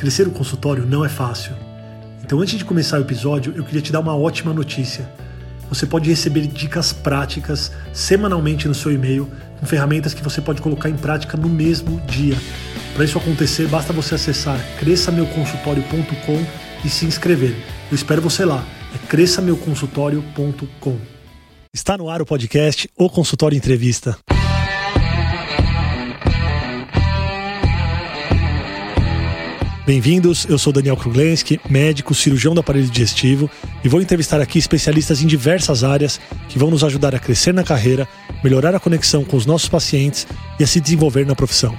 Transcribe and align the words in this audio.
Crescer 0.00 0.26
o 0.26 0.30
consultório 0.30 0.86
não 0.86 1.04
é 1.04 1.10
fácil. 1.10 1.52
Então, 2.24 2.40
antes 2.40 2.56
de 2.56 2.64
começar 2.64 2.96
o 2.98 3.02
episódio, 3.02 3.52
eu 3.54 3.62
queria 3.62 3.82
te 3.82 3.92
dar 3.92 4.00
uma 4.00 4.16
ótima 4.16 4.50
notícia. 4.50 5.06
Você 5.68 5.84
pode 5.84 6.08
receber 6.08 6.46
dicas 6.46 6.90
práticas 6.90 7.70
semanalmente 7.92 8.66
no 8.66 8.72
seu 8.72 8.90
e-mail, 8.90 9.30
com 9.58 9.66
ferramentas 9.66 10.14
que 10.14 10.22
você 10.22 10.40
pode 10.40 10.62
colocar 10.62 10.88
em 10.88 10.96
prática 10.96 11.36
no 11.36 11.50
mesmo 11.50 12.00
dia. 12.06 12.34
Para 12.94 13.04
isso 13.04 13.18
acontecer, 13.18 13.68
basta 13.68 13.92
você 13.92 14.14
acessar 14.14 14.58
cresçameuconsultório.com 14.78 16.46
e 16.82 16.88
se 16.88 17.04
inscrever. 17.04 17.54
Eu 17.90 17.94
espero 17.94 18.22
você 18.22 18.46
lá. 18.46 18.64
É 18.94 19.06
cresçameuconsultório.com. 19.06 20.96
Está 21.74 21.98
no 21.98 22.08
ar 22.08 22.22
o 22.22 22.24
podcast 22.24 22.88
O 22.96 23.10
Consultório 23.10 23.54
Entrevista. 23.54 24.16
Bem-vindos, 29.90 30.48
eu 30.48 30.56
sou 30.56 30.72
Daniel 30.72 30.96
Kruglenski, 30.96 31.58
médico, 31.68 32.14
cirurgião 32.14 32.54
do 32.54 32.60
aparelho 32.60 32.86
digestivo 32.86 33.50
e 33.84 33.88
vou 33.88 34.00
entrevistar 34.00 34.40
aqui 34.40 34.56
especialistas 34.56 35.20
em 35.20 35.26
diversas 35.26 35.82
áreas 35.82 36.20
que 36.48 36.60
vão 36.60 36.70
nos 36.70 36.84
ajudar 36.84 37.12
a 37.12 37.18
crescer 37.18 37.52
na 37.52 37.64
carreira, 37.64 38.06
melhorar 38.44 38.72
a 38.72 38.78
conexão 38.78 39.24
com 39.24 39.36
os 39.36 39.46
nossos 39.46 39.68
pacientes 39.68 40.28
e 40.60 40.62
a 40.62 40.66
se 40.68 40.80
desenvolver 40.80 41.26
na 41.26 41.34
profissão. 41.34 41.74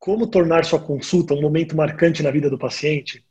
Como 0.00 0.26
tornar 0.26 0.64
sua 0.64 0.80
consulta 0.80 1.32
um 1.32 1.40
momento 1.40 1.76
marcante 1.76 2.24
na 2.24 2.32
vida 2.32 2.50
do 2.50 2.58
paciente? 2.58 3.22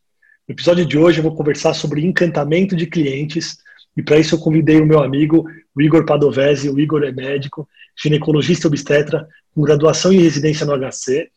No 0.47 0.53
episódio 0.53 0.85
de 0.85 0.97
hoje 0.97 1.19
eu 1.19 1.23
vou 1.23 1.35
conversar 1.35 1.73
sobre 1.73 2.05
encantamento 2.05 2.77
de 2.77 2.87
clientes 2.87 3.57
e 3.97 4.01
para 4.01 4.17
isso 4.17 4.35
eu 4.35 4.39
convidei 4.39 4.79
o 4.79 4.85
meu 4.85 5.03
amigo, 5.03 5.45
o 5.75 5.81
Igor 5.81 6.05
Padovese. 6.05 6.69
O 6.69 6.79
Igor 6.79 7.03
é 7.03 7.11
médico, 7.11 7.67
ginecologista 7.97 8.67
obstetra, 8.67 9.27
com 9.53 9.61
graduação 9.61 10.11
em 10.11 10.19
residência 10.19 10.65
no 10.65 10.73
HC. 10.77 11.29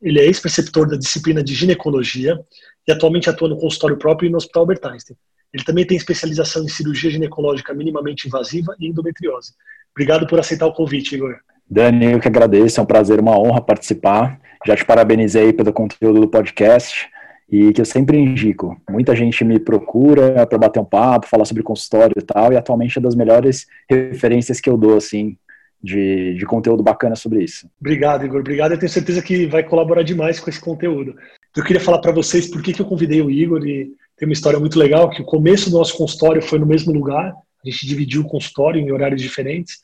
Ele 0.00 0.20
é 0.20 0.24
ex-preceptor 0.24 0.88
da 0.88 0.96
disciplina 0.96 1.42
de 1.42 1.54
ginecologia 1.54 2.38
e 2.86 2.92
atualmente 2.92 3.30
atua 3.30 3.48
no 3.48 3.58
consultório 3.58 3.96
próprio 3.96 4.28
e 4.28 4.30
no 4.30 4.36
Hospital 4.36 4.62
Albert 4.62 4.80
Einstein. 4.84 5.16
Ele 5.52 5.64
também 5.64 5.86
tem 5.86 5.96
especialização 5.96 6.64
em 6.64 6.68
cirurgia 6.68 7.10
ginecológica 7.10 7.74
minimamente 7.74 8.26
invasiva 8.26 8.74
e 8.80 8.88
endometriose. 8.88 9.52
Obrigado 9.94 10.26
por 10.26 10.40
aceitar 10.40 10.66
o 10.66 10.72
convite, 10.72 11.14
Igor. 11.14 11.36
Dani, 11.68 12.12
eu 12.12 12.20
que 12.20 12.28
agradeço, 12.28 12.80
é 12.80 12.82
um 12.82 12.86
prazer, 12.86 13.20
uma 13.20 13.38
honra 13.38 13.60
participar. 13.60 14.40
Já 14.66 14.76
te 14.76 14.84
parabenizei 14.84 15.52
pelo 15.52 15.72
conteúdo 15.72 16.20
do 16.20 16.28
podcast 16.28 17.08
e 17.50 17.72
que 17.72 17.80
eu 17.82 17.84
sempre 17.84 18.16
indico. 18.16 18.80
Muita 18.88 19.14
gente 19.14 19.44
me 19.44 19.58
procura 19.58 20.46
para 20.46 20.58
bater 20.58 20.80
um 20.80 20.84
papo, 20.84 21.26
falar 21.26 21.44
sobre 21.44 21.62
consultório 21.62 22.14
e 22.16 22.22
tal, 22.22 22.52
e 22.52 22.56
atualmente 22.56 22.98
é 22.98 23.02
das 23.02 23.14
melhores 23.14 23.66
referências 23.90 24.58
que 24.58 24.70
eu 24.70 24.76
dou, 24.76 24.96
assim, 24.96 25.36
de, 25.82 26.34
de 26.34 26.46
conteúdo 26.46 26.82
bacana 26.82 27.16
sobre 27.16 27.42
isso. 27.42 27.68
Obrigado, 27.80 28.24
Igor. 28.24 28.40
Obrigado. 28.40 28.72
Eu 28.72 28.78
tenho 28.78 28.90
certeza 28.90 29.22
que 29.22 29.46
vai 29.46 29.62
colaborar 29.62 30.02
demais 30.02 30.38
com 30.38 30.48
esse 30.48 30.60
conteúdo. 30.60 31.14
Eu 31.56 31.64
queria 31.64 31.80
falar 31.80 31.98
para 31.98 32.12
vocês 32.12 32.48
por 32.48 32.62
que, 32.62 32.72
que 32.72 32.80
eu 32.80 32.86
convidei 32.86 33.20
o 33.20 33.30
Igor 33.30 33.66
e 33.66 33.90
tem 34.16 34.28
uma 34.28 34.32
história 34.32 34.60
muito 34.60 34.78
legal, 34.78 35.10
que 35.10 35.22
o 35.22 35.26
começo 35.26 35.70
do 35.70 35.78
nosso 35.78 35.96
consultório 35.96 36.40
foi 36.40 36.58
no 36.58 36.66
mesmo 36.66 36.92
lugar, 36.92 37.32
a 37.32 37.70
gente 37.70 37.86
dividiu 37.86 38.22
o 38.22 38.28
consultório 38.28 38.80
em 38.80 38.92
horários 38.92 39.20
diferentes, 39.20 39.78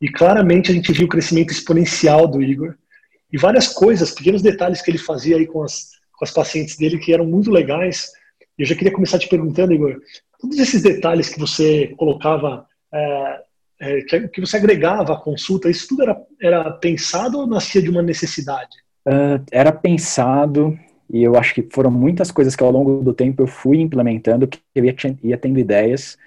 e 0.00 0.08
claramente 0.08 0.70
a 0.70 0.74
gente 0.74 0.92
viu 0.92 1.06
o 1.06 1.08
crescimento 1.08 1.50
exponencial 1.50 2.26
do 2.26 2.42
Igor, 2.42 2.74
e 3.32 3.38
várias 3.38 3.68
coisas, 3.68 4.12
pequenos 4.12 4.42
detalhes 4.42 4.82
que 4.82 4.90
ele 4.90 4.98
fazia 4.98 5.36
aí 5.36 5.46
com 5.46 5.62
as 5.62 6.00
com 6.20 6.24
as 6.26 6.30
pacientes 6.30 6.76
dele 6.76 6.98
que 6.98 7.14
eram 7.14 7.24
muito 7.24 7.50
legais. 7.50 8.12
Eu 8.58 8.66
já 8.66 8.74
queria 8.74 8.92
começar 8.92 9.18
te 9.18 9.26
perguntando, 9.26 9.72
Igor, 9.72 9.96
todos 10.38 10.58
esses 10.58 10.82
detalhes 10.82 11.30
que 11.30 11.40
você 11.40 11.94
colocava, 11.96 12.66
é, 12.92 13.40
é, 13.80 14.02
que 14.02 14.40
você 14.40 14.58
agregava 14.58 15.14
à 15.14 15.16
consulta, 15.16 15.70
isso 15.70 15.88
tudo 15.88 16.02
era, 16.02 16.20
era 16.40 16.70
pensado 16.72 17.38
ou 17.38 17.46
nascia 17.46 17.80
de 17.80 17.88
uma 17.88 18.02
necessidade? 18.02 18.76
Uh, 19.06 19.42
era 19.50 19.72
pensado, 19.72 20.78
e 21.08 21.22
eu 21.22 21.36
acho 21.36 21.54
que 21.54 21.66
foram 21.72 21.90
muitas 21.90 22.30
coisas 22.30 22.54
que 22.54 22.62
ao 22.62 22.70
longo 22.70 23.02
do 23.02 23.14
tempo 23.14 23.42
eu 23.42 23.46
fui 23.46 23.78
implementando, 23.80 24.46
que 24.46 24.60
eu 24.74 24.84
ia, 24.84 24.94
ia 25.22 25.38
tendo 25.38 25.58
ideias 25.58 26.18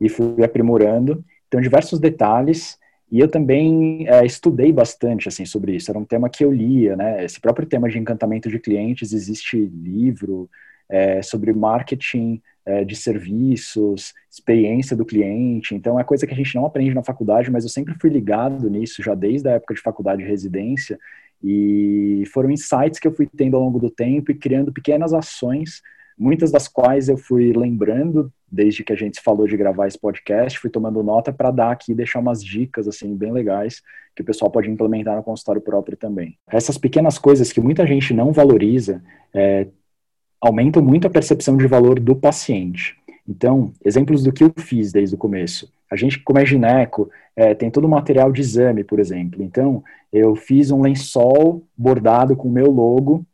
e 0.00 0.08
fui 0.08 0.44
aprimorando. 0.44 1.24
Então, 1.48 1.60
diversos 1.60 1.98
detalhes 1.98 2.78
e 3.10 3.20
eu 3.20 3.28
também 3.28 4.06
é, 4.06 4.24
estudei 4.24 4.70
bastante 4.70 5.28
assim 5.28 5.46
sobre 5.46 5.74
isso. 5.74 5.90
Era 5.90 5.98
um 5.98 6.04
tema 6.04 6.28
que 6.28 6.44
eu 6.44 6.52
lia, 6.52 6.94
né? 6.94 7.24
Esse 7.24 7.40
próprio 7.40 7.66
tema 7.66 7.88
de 7.88 7.98
encantamento 7.98 8.50
de 8.50 8.58
clientes 8.58 9.12
existe 9.12 9.56
livro 9.58 10.48
é, 10.88 11.22
sobre 11.22 11.52
marketing 11.52 12.40
é, 12.64 12.84
de 12.84 12.96
serviços, 12.96 14.12
experiência 14.30 14.96
do 14.96 15.04
cliente. 15.04 15.74
Então 15.74 15.98
é 15.98 16.04
coisa 16.04 16.26
que 16.26 16.32
a 16.32 16.36
gente 16.36 16.54
não 16.54 16.66
aprende 16.66 16.94
na 16.94 17.02
faculdade, 17.02 17.50
mas 17.50 17.64
eu 17.64 17.70
sempre 17.70 17.94
fui 18.00 18.10
ligado 18.10 18.68
nisso 18.68 19.02
já 19.02 19.14
desde 19.14 19.48
a 19.48 19.52
época 19.52 19.74
de 19.74 19.80
faculdade 19.80 20.22
de 20.22 20.28
residência. 20.28 20.98
E 21.42 22.24
foram 22.32 22.50
insights 22.50 22.98
que 22.98 23.06
eu 23.06 23.12
fui 23.12 23.26
tendo 23.26 23.56
ao 23.56 23.62
longo 23.62 23.78
do 23.78 23.90
tempo 23.90 24.30
e 24.30 24.34
criando 24.34 24.72
pequenas 24.72 25.12
ações 25.12 25.82
muitas 26.18 26.50
das 26.50 26.66
quais 26.66 27.08
eu 27.08 27.16
fui 27.16 27.52
lembrando 27.52 28.32
desde 28.50 28.82
que 28.82 28.92
a 28.92 28.96
gente 28.96 29.20
falou 29.20 29.46
de 29.46 29.56
gravar 29.56 29.86
esse 29.86 29.98
podcast, 29.98 30.58
fui 30.58 30.70
tomando 30.70 31.02
nota 31.02 31.32
para 31.32 31.50
dar 31.50 31.70
aqui 31.70 31.94
deixar 31.94 32.18
umas 32.18 32.42
dicas 32.42 32.88
assim 32.88 33.14
bem 33.14 33.30
legais 33.30 33.82
que 34.16 34.22
o 34.22 34.24
pessoal 34.24 34.50
pode 34.50 34.68
implementar 34.68 35.16
no 35.16 35.22
consultório 35.22 35.60
próprio 35.60 35.96
também. 35.96 36.36
Essas 36.50 36.76
pequenas 36.76 37.18
coisas 37.18 37.52
que 37.52 37.60
muita 37.60 37.86
gente 37.86 38.12
não 38.12 38.32
valoriza 38.32 39.02
é, 39.32 39.68
aumentam 40.40 40.82
muito 40.82 41.06
a 41.06 41.10
percepção 41.10 41.56
de 41.56 41.66
valor 41.66 41.98
do 41.98 42.14
paciente. 42.14 42.96
Então, 43.28 43.72
exemplos 43.84 44.22
do 44.22 44.32
que 44.32 44.44
eu 44.44 44.52
fiz 44.56 44.90
desde 44.90 45.14
o 45.14 45.18
começo. 45.18 45.70
A 45.90 45.96
gente, 45.96 46.18
como 46.20 46.38
é 46.38 46.46
gineco, 46.46 47.10
é, 47.36 47.54
tem 47.54 47.70
todo 47.70 47.84
o 47.84 47.88
material 47.88 48.32
de 48.32 48.40
exame, 48.40 48.82
por 48.82 48.98
exemplo. 48.98 49.42
Então, 49.42 49.82
eu 50.12 50.34
fiz 50.34 50.70
um 50.70 50.80
lençol 50.80 51.62
bordado 51.76 52.34
com 52.34 52.48
o 52.48 52.52
meu 52.52 52.70
logo 52.70 53.24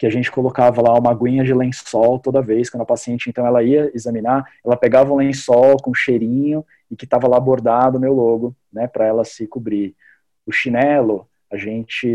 que 0.00 0.06
a 0.06 0.10
gente 0.10 0.32
colocava 0.32 0.80
lá 0.80 0.98
uma 0.98 1.10
aguinha 1.10 1.44
de 1.44 1.52
lençol 1.52 2.18
toda 2.18 2.40
vez, 2.40 2.70
quando 2.70 2.80
a 2.80 2.86
paciente, 2.86 3.28
então, 3.28 3.46
ela 3.46 3.62
ia 3.62 3.90
examinar, 3.94 4.46
ela 4.64 4.74
pegava 4.74 5.12
um 5.12 5.16
lençol 5.16 5.76
com 5.76 5.92
cheirinho 5.92 6.64
e 6.90 6.96
que 6.96 7.04
estava 7.04 7.28
lá 7.28 7.38
bordado 7.38 7.98
o 7.98 8.00
meu 8.00 8.14
logo, 8.14 8.56
né, 8.72 8.86
para 8.86 9.04
ela 9.04 9.26
se 9.26 9.46
cobrir. 9.46 9.94
O 10.46 10.52
chinelo, 10.52 11.28
a 11.52 11.56
gente, 11.58 12.06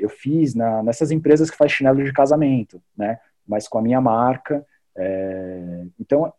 eu 0.00 0.08
fiz 0.08 0.54
na, 0.54 0.84
nessas 0.84 1.10
empresas 1.10 1.50
que 1.50 1.56
faz 1.56 1.72
chinelo 1.72 2.04
de 2.04 2.12
casamento, 2.12 2.80
né, 2.96 3.18
mas 3.46 3.68
com 3.68 3.78
a 3.78 3.82
minha 3.82 4.00
marca. 4.00 4.64
É, 4.96 5.84
então, 5.98 6.32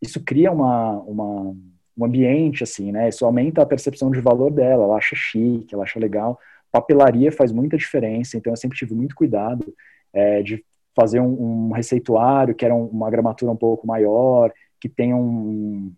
isso 0.00 0.22
cria 0.24 0.50
uma, 0.50 0.98
uma, 1.00 1.54
um 1.96 2.04
ambiente, 2.04 2.64
assim, 2.64 2.90
né, 2.90 3.08
isso 3.08 3.24
aumenta 3.24 3.62
a 3.62 3.66
percepção 3.66 4.10
de 4.10 4.20
valor 4.20 4.50
dela, 4.50 4.84
ela 4.84 4.96
acha 4.96 5.14
chique, 5.14 5.74
ela 5.74 5.84
acha 5.84 6.00
legal. 6.00 6.38
Papelaria 6.70 7.30
faz 7.30 7.52
muita 7.52 7.76
diferença, 7.76 8.36
então 8.36 8.52
eu 8.52 8.56
sempre 8.56 8.76
tive 8.76 8.94
muito 8.94 9.14
cuidado 9.14 9.72
é, 10.12 10.42
de 10.42 10.64
fazer 10.94 11.20
um, 11.20 11.68
um, 11.68 11.72
receituário 11.72 12.54
que 12.54 12.64
era 12.64 12.74
uma 12.74 13.10
gramatura 13.10 13.52
um 13.52 13.56
pouco 13.56 13.86
maior, 13.86 14.52
que 14.80 14.88
tem 14.88 15.14
um, 15.14 15.92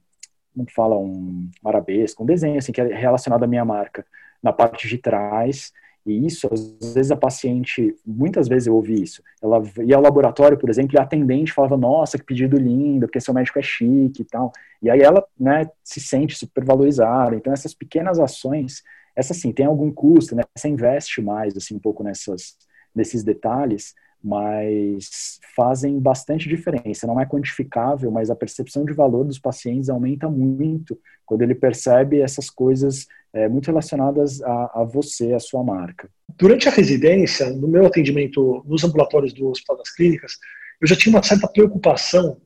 como 0.54 0.70
fala, 0.70 0.96
um 0.98 1.48
arabesco, 1.64 2.22
um 2.22 2.26
desenho 2.26 2.58
assim 2.58 2.72
que 2.72 2.80
é 2.80 2.94
relacionado 2.94 3.42
à 3.42 3.46
minha 3.46 3.64
marca 3.64 4.06
na 4.42 4.52
parte 4.52 4.86
de 4.86 4.98
trás. 4.98 5.72
E 6.06 6.26
isso, 6.26 6.48
às 6.52 6.94
vezes 6.94 7.10
a 7.10 7.16
paciente, 7.16 7.96
muitas 8.06 8.46
vezes 8.46 8.66
eu 8.66 8.74
ouvi 8.74 9.02
isso. 9.02 9.22
Ela 9.42 9.62
ia 9.84 9.96
ao 9.96 10.02
laboratório, 10.02 10.58
por 10.58 10.68
exemplo, 10.68 10.94
e 10.94 10.98
a 10.98 11.02
atendente 11.02 11.52
falava: 11.52 11.76
"Nossa, 11.76 12.18
que 12.18 12.24
pedido 12.24 12.58
lindo, 12.58 13.06
porque 13.06 13.20
seu 13.20 13.32
médico 13.32 13.58
é 13.58 13.62
chique 13.62 14.22
e 14.22 14.24
tal". 14.24 14.52
E 14.82 14.90
aí 14.90 15.00
ela, 15.00 15.24
né, 15.38 15.68
se 15.82 16.00
sente 16.00 16.36
supervalorizada. 16.36 17.34
Então 17.36 17.52
essas 17.52 17.72
pequenas 17.74 18.18
ações, 18.18 18.82
essa 19.16 19.32
sim, 19.32 19.52
tem 19.52 19.66
algum 19.66 19.90
custo, 19.90 20.34
né? 20.36 20.42
Você 20.54 20.68
investe 20.68 21.22
mais 21.22 21.56
assim 21.56 21.76
um 21.76 21.80
pouco 21.80 22.02
nessas 22.02 22.56
nesses 22.94 23.24
detalhes, 23.24 23.92
mas 24.24 25.38
fazem 25.54 26.00
bastante 26.00 26.48
diferença. 26.48 27.06
Não 27.06 27.20
é 27.20 27.26
quantificável, 27.26 28.10
mas 28.10 28.30
a 28.30 28.34
percepção 28.34 28.82
de 28.82 28.94
valor 28.94 29.24
dos 29.24 29.38
pacientes 29.38 29.90
aumenta 29.90 30.30
muito 30.30 30.98
quando 31.26 31.42
ele 31.42 31.54
percebe 31.54 32.20
essas 32.20 32.48
coisas 32.48 33.06
é, 33.34 33.48
muito 33.48 33.66
relacionadas 33.66 34.40
a, 34.42 34.80
a 34.80 34.84
você, 34.84 35.34
a 35.34 35.38
sua 35.40 35.62
marca. 35.62 36.08
Durante 36.38 36.68
a 36.68 36.72
residência, 36.72 37.50
no 37.50 37.68
meu 37.68 37.84
atendimento 37.84 38.64
nos 38.66 38.82
ambulatórios 38.82 39.34
do 39.34 39.48
Hospital 39.48 39.76
das 39.76 39.90
Clínicas, 39.90 40.38
eu 40.80 40.88
já 40.88 40.96
tinha 40.96 41.14
uma 41.14 41.22
certa 41.22 41.46
preocupação 41.46 42.38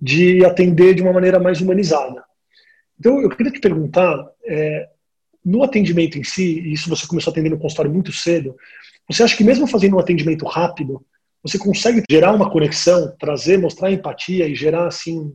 de 0.00 0.42
atender 0.44 0.94
de 0.94 1.02
uma 1.02 1.12
maneira 1.12 1.38
mais 1.38 1.60
humanizada. 1.60 2.24
Então, 2.98 3.20
eu 3.20 3.28
queria 3.28 3.52
te 3.52 3.60
perguntar, 3.60 4.26
é, 4.46 4.88
no 5.44 5.62
atendimento 5.62 6.18
em 6.18 6.24
si, 6.24 6.60
e 6.60 6.72
isso 6.72 6.88
você 6.88 7.06
começou 7.06 7.30
a 7.30 7.32
atender 7.32 7.50
no 7.50 7.58
consultório 7.58 7.92
muito 7.92 8.10
cedo, 8.10 8.56
você 9.08 9.22
acha 9.22 9.36
que 9.36 9.44
mesmo 9.44 9.66
fazendo 9.66 9.96
um 9.96 10.00
atendimento 10.00 10.46
rápido, 10.46 11.04
você 11.46 11.58
consegue 11.58 12.02
gerar 12.10 12.32
uma 12.32 12.50
conexão, 12.50 13.14
trazer, 13.18 13.58
mostrar 13.58 13.90
empatia 13.90 14.48
e 14.48 14.54
gerar 14.54 14.86
assim 14.86 15.32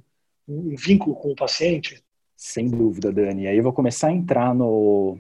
um 0.48 0.76
vínculo 0.76 1.16
com 1.16 1.32
o 1.32 1.36
paciente? 1.36 2.04
Sem 2.36 2.68
dúvida, 2.68 3.12
Dani. 3.12 3.48
Aí 3.48 3.58
eu 3.58 3.64
vou 3.64 3.74
começar 3.74 4.08
a 4.08 4.14
entrar 4.14 4.54
no, 4.54 5.18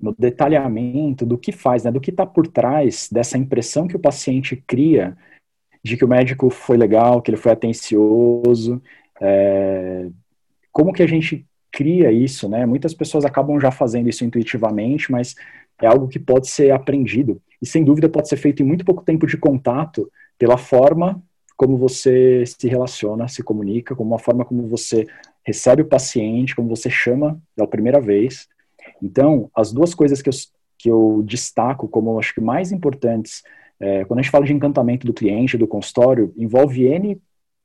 no 0.00 0.14
detalhamento 0.16 1.26
do 1.26 1.36
que 1.36 1.50
faz, 1.50 1.84
né, 1.84 1.90
do 1.90 2.00
que 2.00 2.10
está 2.10 2.24
por 2.24 2.46
trás 2.46 3.08
dessa 3.10 3.36
impressão 3.36 3.88
que 3.88 3.96
o 3.96 4.00
paciente 4.00 4.56
cria 4.66 5.16
de 5.82 5.96
que 5.96 6.04
o 6.04 6.08
médico 6.08 6.50
foi 6.50 6.76
legal, 6.76 7.20
que 7.20 7.30
ele 7.30 7.36
foi 7.36 7.52
atencioso, 7.52 8.82
é, 9.20 10.08
como 10.72 10.92
que 10.92 11.02
a 11.02 11.06
gente 11.06 11.46
cria 11.70 12.10
isso, 12.10 12.48
né? 12.48 12.64
Muitas 12.66 12.94
pessoas 12.94 13.24
acabam 13.24 13.60
já 13.60 13.70
fazendo 13.70 14.08
isso 14.08 14.24
intuitivamente, 14.24 15.10
mas 15.10 15.34
é 15.80 15.86
algo 15.86 16.08
que 16.08 16.18
pode 16.18 16.48
ser 16.48 16.70
aprendido 16.70 17.40
e, 17.60 17.66
sem 17.66 17.84
dúvida, 17.84 18.08
pode 18.08 18.28
ser 18.28 18.36
feito 18.36 18.62
em 18.62 18.66
muito 18.66 18.84
pouco 18.84 19.02
tempo 19.02 19.26
de 19.26 19.36
contato 19.36 20.10
pela 20.38 20.56
forma 20.56 21.22
como 21.56 21.76
você 21.76 22.44
se 22.46 22.68
relaciona, 22.68 23.26
se 23.26 23.42
comunica, 23.42 23.94
como 23.96 24.10
uma 24.10 24.18
forma 24.18 24.44
como 24.44 24.68
você 24.68 25.06
recebe 25.44 25.82
o 25.82 25.88
paciente, 25.88 26.54
como 26.54 26.68
você 26.68 26.88
chama 26.88 27.40
pela 27.56 27.66
primeira 27.66 28.00
vez. 28.00 28.48
Então, 29.02 29.50
as 29.54 29.72
duas 29.72 29.92
coisas 29.92 30.22
que 30.22 30.28
eu, 30.28 30.34
que 30.78 30.88
eu 30.88 31.22
destaco 31.26 31.88
como 31.88 32.18
acho 32.18 32.32
que 32.32 32.40
mais 32.40 32.70
importantes, 32.70 33.42
é, 33.80 34.04
quando 34.04 34.20
a 34.20 34.22
gente 34.22 34.30
fala 34.30 34.44
de 34.44 34.52
encantamento 34.52 35.06
do 35.06 35.12
cliente, 35.12 35.58
do 35.58 35.66
consultório, 35.66 36.32
envolve 36.36 36.84
N 36.86 37.20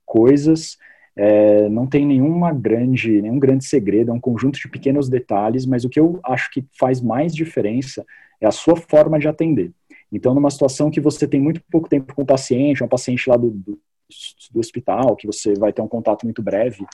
coisas, 0.06 0.78
é, 1.16 1.70
não 1.70 1.86
tem 1.86 2.06
nenhuma 2.06 2.52
grande, 2.52 3.22
nenhum 3.22 3.40
grande 3.40 3.66
segredo, 3.66 4.12
é 4.12 4.14
um 4.14 4.20
conjunto 4.20 4.60
de 4.60 4.68
pequenos 4.68 5.10
detalhes, 5.10 5.66
mas 5.66 5.86
o 5.86 5.90
que 5.90 6.00
eu 6.00 6.20
acho 6.24 6.50
que 6.52 6.66
faz 6.78 7.02
mais 7.02 7.36
diferença 7.36 8.06
é 8.42 8.48
a 8.48 8.52
sua 8.52 8.76
forma 8.76 9.20
de 9.20 9.28
atender. 9.28 9.72
Então, 10.12 10.34
numa 10.34 10.50
situação 10.52 10.92
que 10.92 11.00
você 11.00 11.28
tem 11.28 11.42
muito 11.42 11.62
pouco 11.72 11.90
tempo 11.90 12.14
com 12.14 12.24
o 12.24 12.26
paciente, 12.26 12.84
um 12.84 12.88
paciente 12.88 13.30
lá 13.30 13.36
do, 13.36 13.52
do, 13.52 13.80
do 14.52 14.60
hospital, 14.60 15.16
que 15.16 15.28
você 15.28 15.54
vai 15.56 15.72
ter 15.72 15.82
um 15.82 15.88
contato 15.88 16.24
muito 16.24 16.42
breve, 16.42 16.86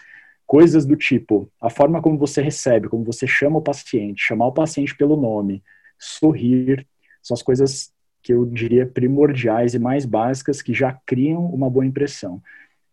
coisas 0.46 0.86
do 0.86 0.96
tipo, 0.96 1.50
a 1.62 1.70
forma 1.70 2.02
como 2.02 2.18
você 2.18 2.42
recebe, 2.42 2.90
como 2.90 3.04
você 3.04 3.28
chama 3.28 3.60
o 3.60 3.62
paciente, 3.62 4.24
chamar 4.24 4.48
o 4.48 4.54
paciente 4.54 4.96
pelo 4.96 5.16
nome, 5.16 5.64
sorrir, 5.98 6.88
são 7.22 7.36
as 7.36 7.44
coisas 7.44 7.94
que 8.22 8.34
eu 8.34 8.46
diria 8.46 8.86
primordiais 8.86 9.74
e 9.74 9.80
mais 9.80 10.06
básicas 10.06 10.62
que 10.62 10.74
já 10.74 10.98
criam 11.06 11.46
uma 11.46 11.70
boa 11.70 11.86
impressão. 11.86 12.42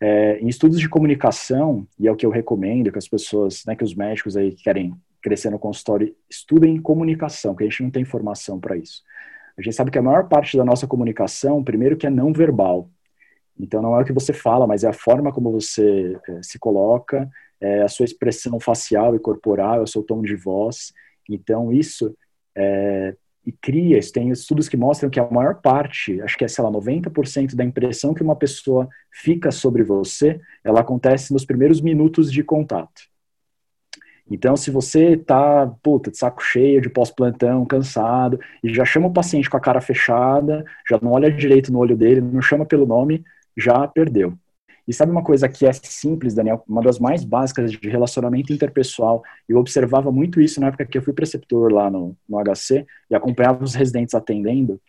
É, 0.01 0.39
em 0.41 0.49
estudos 0.49 0.79
de 0.79 0.89
comunicação, 0.89 1.87
e 1.99 2.07
é 2.07 2.13
o 2.13 2.17
que 2.17 2.27
eu 2.27 2.31
recomendo 2.31 2.93
que 2.93 2.99
as 2.99 3.09
pessoas, 3.09 3.63
né, 3.67 3.75
que 3.75 3.85
os 3.85 3.95
médicos 3.95 4.37
aí 4.37 4.53
que 4.53 4.63
querem 4.63 4.95
crescer 5.23 5.51
no 5.51 5.59
consultório, 5.59 6.15
estudem 6.29 6.81
comunicação, 6.81 7.55
que 7.55 7.65
a 7.65 7.69
gente 7.69 7.83
não 7.83 7.91
tem 7.91 8.03
informação 8.03 8.61
para 8.61 8.77
isso. 8.77 9.03
A 9.59 9.63
gente 9.63 9.75
sabe 9.75 9.91
que 9.91 9.99
a 9.99 10.03
maior 10.03 10.29
parte 10.29 10.57
da 10.57 10.65
nossa 10.65 10.87
comunicação, 10.87 11.65
primeiro 11.65 11.97
que 11.97 12.07
é 12.07 12.11
não 12.11 12.33
verbal. 12.33 12.91
Então 13.59 13.81
não 13.81 13.99
é 13.99 14.03
o 14.03 14.05
que 14.05 14.13
você 14.13 14.33
fala, 14.33 14.67
mas 14.67 14.85
é 14.85 14.89
a 14.89 14.93
forma 14.93 15.33
como 15.33 15.51
você 15.51 16.17
é, 16.29 16.43
se 16.43 16.59
coloca, 16.59 17.29
é 17.61 17.83
a 17.83 17.89
sua 17.89 18.05
expressão 18.05 18.61
facial 18.61 19.17
e 19.17 19.19
corporal, 19.19 19.77
é 19.77 19.83
o 19.83 19.87
seu 19.87 20.03
tom 20.03 20.21
de 20.21 20.37
voz. 20.37 20.93
Então 21.29 21.73
isso 21.73 22.15
é, 22.55 23.17
e 23.47 23.53
cria, 23.53 24.01
tem 24.13 24.31
estudos 24.31 24.69
que 24.69 24.77
mostram 24.77 25.09
que 25.09 25.21
a 25.21 25.31
maior 25.31 25.61
parte, 25.63 26.21
acho 26.21 26.37
que 26.37 26.45
é, 26.45 26.49
sei 26.49 26.65
lá, 26.65 26.71
90% 26.71 27.55
da 27.55 27.65
impressão 27.65 28.13
que 28.13 28.23
uma 28.23 28.35
pessoa 28.35 28.89
fica 29.13 29.53
sobre 29.53 29.85
você, 29.85 30.41
ela 30.65 30.81
acontece 30.81 31.33
nos 31.33 31.45
primeiros 31.45 31.81
minutos 31.81 32.33
de 32.33 32.43
contato. 32.43 33.03
Então, 34.29 34.57
se 34.57 34.73
você 34.73 35.17
tá, 35.17 35.73
puta, 35.81 36.11
de 36.11 36.19
saco 36.19 36.43
cheio, 36.43 36.81
de 36.81 36.91
pós-plantão, 36.91 37.65
cansado, 37.65 38.41
e 38.65 38.75
já 38.75 38.85
chama 38.85 39.07
o 39.07 39.13
paciente 39.13 39.49
com 39.49 39.57
a 39.57 39.61
cara 39.61 39.81
fechada, 39.81 40.65
já 40.91 40.99
não 41.01 41.13
olha 41.13 41.31
direito 41.31 41.73
no 41.73 41.79
olho 41.79 41.97
dele, 41.97 42.21
não 42.21 42.43
chama 42.43 42.67
pelo 42.67 42.85
nome, 42.85 43.25
já 43.57 43.87
perdeu. 43.87 44.37
E 44.87 44.93
sabe 44.93 45.11
uma 45.11 45.23
coisa 45.23 45.49
que 45.49 45.67
é 45.67 45.73
simples, 45.73 46.35
Daniel? 46.35 46.63
Uma 46.69 46.81
das 46.81 46.99
mais 46.99 47.25
básicas 47.25 47.73
de 47.73 47.89
relacionamento 47.89 48.53
interpessoal. 48.53 49.23
Eu 49.49 49.59
observava 49.59 50.13
muito 50.13 50.41
isso 50.41 50.61
na 50.61 50.69
época 50.69 50.87
que 50.87 50.97
eu 50.97 51.03
fui 51.03 51.13
preceptor 51.13 51.73
lá 51.73 51.91
no, 51.91 52.17
no 52.29 52.39
HC 52.39 52.87
e 53.11 53.15
acompanhava 53.15 53.65
os 53.65 53.75
residentes 53.75 54.15
atendendo. 54.15 54.81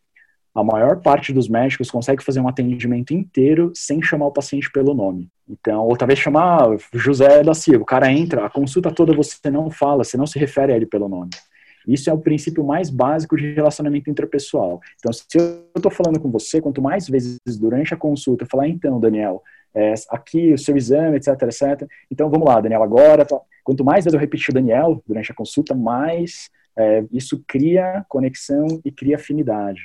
A 0.53 0.63
maior 0.63 1.01
parte 1.01 1.33
dos 1.33 1.47
médicos 1.47 1.91
consegue 1.91 2.23
fazer 2.23 2.39
um 2.39 2.47
atendimento 2.47 3.13
inteiro 3.13 3.71
sem 3.75 4.01
chamar 4.01 4.27
o 4.27 4.31
paciente 4.31 4.71
pelo 4.71 4.93
nome. 4.93 5.29
Então, 5.47 5.85
ou 5.85 5.95
talvez 5.95 6.19
chamar 6.19 6.77
José 6.93 7.43
da 7.43 7.53
Silva. 7.53 7.83
O 7.83 7.85
cara 7.85 8.11
entra, 8.11 8.45
a 8.45 8.49
consulta 8.49 8.91
toda 8.91 9.15
você 9.15 9.49
não 9.49 9.69
fala, 9.69 10.03
você 10.03 10.17
não 10.17 10.27
se 10.27 10.37
refere 10.37 10.73
a 10.73 10.75
ele 10.75 10.85
pelo 10.85 11.07
nome. 11.07 11.29
Isso 11.87 12.09
é 12.09 12.13
o 12.13 12.17
princípio 12.17 12.65
mais 12.65 12.89
básico 12.89 13.37
de 13.37 13.53
relacionamento 13.53 14.09
interpessoal. 14.09 14.81
Então, 14.99 15.13
se 15.13 15.25
eu 15.35 15.63
estou 15.75 15.91
falando 15.91 16.19
com 16.19 16.29
você, 16.29 16.59
quanto 16.59 16.81
mais 16.81 17.07
vezes 17.07 17.39
durante 17.57 17.93
a 17.93 17.97
consulta 17.97 18.43
eu 18.43 18.49
falar, 18.49 18.67
então, 18.67 18.99
Daniel, 18.99 19.41
é, 19.77 19.93
aqui 20.09 20.53
o 20.53 20.57
seu 20.57 20.75
exame, 20.75 21.17
etc, 21.17 21.39
etc. 21.43 21.87
Então, 22.09 22.29
vamos 22.29 22.47
lá, 22.47 22.59
Daniel, 22.59 22.81
agora. 22.81 23.23
Tá. 23.23 23.39
Quanto 23.63 23.85
mais 23.85 24.05
vezes 24.05 24.15
eu 24.15 24.19
repetir 24.19 24.49
o 24.49 24.53
Daniel 24.53 25.03
durante 25.05 25.31
a 25.31 25.35
consulta, 25.35 25.75
mais 25.75 26.49
é, 26.75 27.05
isso 27.11 27.43
cria 27.47 28.03
conexão 28.09 28.65
e 28.83 28.91
cria 28.91 29.17
afinidade, 29.17 29.81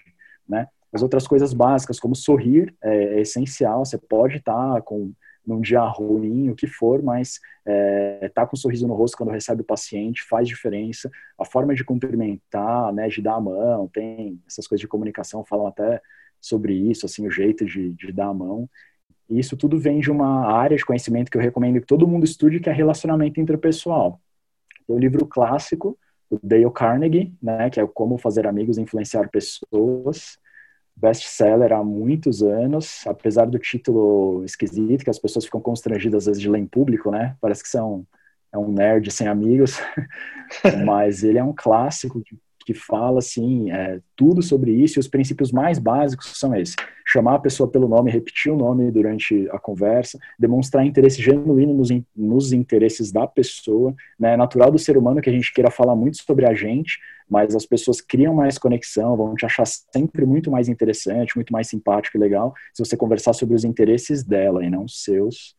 né? 0.48 0.66
As 0.92 1.02
outras 1.02 1.26
coisas 1.26 1.52
básicas, 1.52 1.98
como 1.98 2.14
sorrir, 2.14 2.74
é, 2.82 3.16
é 3.16 3.20
essencial. 3.20 3.84
Você 3.84 3.98
pode 3.98 4.36
estar 4.36 4.74
tá 4.74 4.80
com 4.80 5.12
num 5.44 5.60
dia 5.60 5.80
ruim, 5.80 6.50
o 6.50 6.54
que 6.54 6.68
for, 6.68 7.02
mas 7.02 7.40
é, 7.66 8.30
tá 8.32 8.46
com 8.46 8.54
um 8.54 8.58
sorriso 8.58 8.86
no 8.86 8.94
rosto 8.94 9.16
quando 9.16 9.30
recebe 9.30 9.62
o 9.62 9.64
paciente 9.64 10.22
faz 10.22 10.46
diferença. 10.46 11.10
A 11.36 11.44
forma 11.44 11.74
de 11.74 11.84
cumprimentar, 11.84 12.92
né, 12.92 13.08
de 13.08 13.20
dar 13.20 13.34
a 13.34 13.40
mão, 13.40 13.88
tem 13.88 14.40
essas 14.46 14.66
coisas 14.66 14.80
de 14.80 14.88
comunicação 14.88 15.44
falam 15.44 15.66
até 15.66 16.00
sobre 16.40 16.74
isso, 16.74 17.06
assim, 17.06 17.26
o 17.26 17.30
jeito 17.30 17.64
de, 17.64 17.92
de 17.94 18.12
dar 18.12 18.26
a 18.26 18.34
mão. 18.34 18.68
E 19.32 19.38
isso 19.38 19.56
tudo 19.56 19.78
vem 19.78 20.00
de 20.00 20.10
uma 20.10 20.52
área 20.52 20.76
de 20.76 20.84
conhecimento 20.84 21.30
que 21.30 21.36
eu 21.36 21.42
recomendo 21.42 21.80
que 21.80 21.86
todo 21.86 22.06
mundo 22.06 22.24
estude, 22.24 22.60
que 22.60 22.68
é 22.68 22.72
relacionamento 22.72 23.40
interpessoal. 23.40 24.20
Tem 24.86 24.94
o 24.94 24.98
livro 24.98 25.26
clássico 25.26 25.98
do 26.30 26.38
Dale 26.42 26.70
Carnegie, 26.70 27.34
né, 27.42 27.70
que 27.70 27.80
é 27.80 27.86
Como 27.86 28.18
Fazer 28.18 28.46
Amigos 28.46 28.78
e 28.78 28.82
Influenciar 28.82 29.28
Pessoas 29.28 30.38
best-seller 30.94 31.72
há 31.72 31.82
muitos 31.82 32.42
anos, 32.42 33.06
apesar 33.06 33.46
do 33.46 33.58
título 33.58 34.44
esquisito, 34.44 35.04
que 35.04 35.10
as 35.10 35.18
pessoas 35.18 35.44
ficam 35.44 35.60
constrangidas 35.60 36.22
às 36.22 36.26
vezes 36.26 36.42
de 36.42 36.48
ler 36.48 36.58
em 36.58 36.66
público, 36.66 37.10
né? 37.10 37.36
Parece 37.40 37.62
que 37.62 37.68
são 37.68 38.06
é 38.52 38.58
um 38.58 38.70
nerd 38.70 39.10
sem 39.10 39.26
amigos, 39.26 39.78
mas 40.84 41.24
ele 41.24 41.38
é 41.38 41.44
um 41.44 41.54
clássico 41.54 42.20
que 42.22 42.36
que 42.64 42.74
fala 42.74 43.18
assim 43.18 43.70
é, 43.70 44.00
tudo 44.16 44.42
sobre 44.42 44.72
isso 44.72 44.98
e 44.98 45.00
os 45.00 45.08
princípios 45.08 45.52
mais 45.52 45.78
básicos 45.78 46.32
são 46.38 46.54
esses: 46.54 46.76
chamar 47.06 47.36
a 47.36 47.38
pessoa 47.38 47.68
pelo 47.68 47.88
nome, 47.88 48.10
repetir 48.10 48.52
o 48.52 48.56
nome 48.56 48.90
durante 48.90 49.48
a 49.50 49.58
conversa, 49.58 50.18
demonstrar 50.38 50.84
interesse 50.84 51.20
genuíno 51.20 51.74
nos, 51.74 51.88
nos 52.14 52.52
interesses 52.52 53.10
da 53.10 53.26
pessoa. 53.26 53.94
Né? 54.18 54.34
É 54.34 54.36
natural 54.36 54.70
do 54.70 54.78
ser 54.78 54.96
humano 54.96 55.20
que 55.20 55.30
a 55.30 55.32
gente 55.32 55.52
queira 55.52 55.70
falar 55.70 55.94
muito 55.94 56.22
sobre 56.22 56.46
a 56.46 56.54
gente, 56.54 56.98
mas 57.28 57.54
as 57.54 57.66
pessoas 57.66 58.00
criam 58.00 58.34
mais 58.34 58.58
conexão, 58.58 59.16
vão 59.16 59.34
te 59.34 59.46
achar 59.46 59.66
sempre 59.66 60.24
muito 60.26 60.50
mais 60.50 60.68
interessante, 60.68 61.36
muito 61.36 61.52
mais 61.52 61.68
simpático 61.68 62.16
e 62.16 62.20
legal 62.20 62.54
se 62.72 62.84
você 62.84 62.96
conversar 62.96 63.32
sobre 63.32 63.54
os 63.54 63.64
interesses 63.64 64.22
dela 64.22 64.64
e 64.64 64.70
não 64.70 64.84
os 64.84 65.02
seus. 65.02 65.54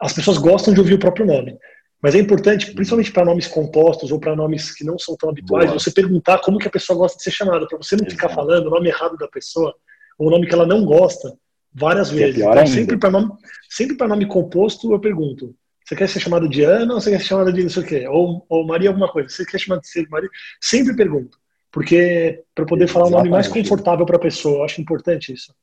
As 0.00 0.12
pessoas 0.12 0.38
gostam 0.38 0.74
de 0.74 0.80
ouvir 0.80 0.94
o 0.94 0.98
próprio 0.98 1.26
nome. 1.26 1.56
Mas 2.04 2.14
é 2.14 2.18
importante, 2.18 2.70
principalmente 2.74 3.10
para 3.10 3.24
nomes 3.24 3.46
compostos 3.46 4.12
ou 4.12 4.20
para 4.20 4.36
nomes 4.36 4.70
que 4.74 4.84
não 4.84 4.98
são 4.98 5.16
tão 5.16 5.30
habituais, 5.30 5.70
Boa. 5.70 5.80
você 5.80 5.90
perguntar 5.90 6.36
como 6.40 6.58
que 6.58 6.68
a 6.68 6.70
pessoa 6.70 6.98
gosta 6.98 7.16
de 7.16 7.24
ser 7.24 7.30
chamada, 7.30 7.66
para 7.66 7.78
você 7.78 7.96
não 7.96 8.04
Exato. 8.04 8.14
ficar 8.14 8.28
falando 8.28 8.66
o 8.66 8.70
nome 8.70 8.90
errado 8.90 9.16
da 9.16 9.26
pessoa, 9.26 9.74
ou 10.18 10.28
o 10.28 10.30
nome 10.30 10.46
que 10.46 10.52
ela 10.52 10.66
não 10.66 10.84
gosta, 10.84 11.34
várias 11.72 12.10
que 12.10 12.22
é 12.22 12.26
vezes. 12.26 12.42
É 12.42 12.50
então, 12.50 12.66
sempre 12.66 12.98
para 12.98 13.10
nome, 13.10 13.32
sempre 13.70 13.96
nome 14.06 14.26
composto, 14.26 14.92
eu 14.92 15.00
pergunto: 15.00 15.56
você 15.82 15.96
quer 15.96 16.06
ser 16.06 16.20
chamado 16.20 16.46
de 16.46 16.62
Ana 16.62 16.92
ou 16.92 17.00
você 17.00 17.10
quer 17.10 17.20
ser 17.20 17.24
chamada 17.24 17.50
de 17.50 17.62
não 17.62 17.70
sei 17.70 17.82
o 17.82 17.86
quê? 17.86 18.06
Ou, 18.06 18.44
ou 18.50 18.66
Maria 18.66 18.90
alguma 18.90 19.10
coisa. 19.10 19.30
Você 19.30 19.46
quer 19.46 19.58
chamar 19.58 19.80
de 19.80 19.88
ser 19.88 20.06
Maria? 20.10 20.28
Sempre 20.60 20.94
pergunto. 20.94 21.38
Porque 21.72 22.44
para 22.54 22.66
poder 22.66 22.84
Exatamente. 22.84 22.92
falar 22.92 23.06
o 23.06 23.10
nome 23.18 23.30
mais 23.30 23.48
confortável 23.48 24.04
para 24.04 24.16
a 24.16 24.20
pessoa, 24.20 24.58
eu 24.58 24.64
acho 24.64 24.78
importante 24.78 25.32
isso. 25.32 25.54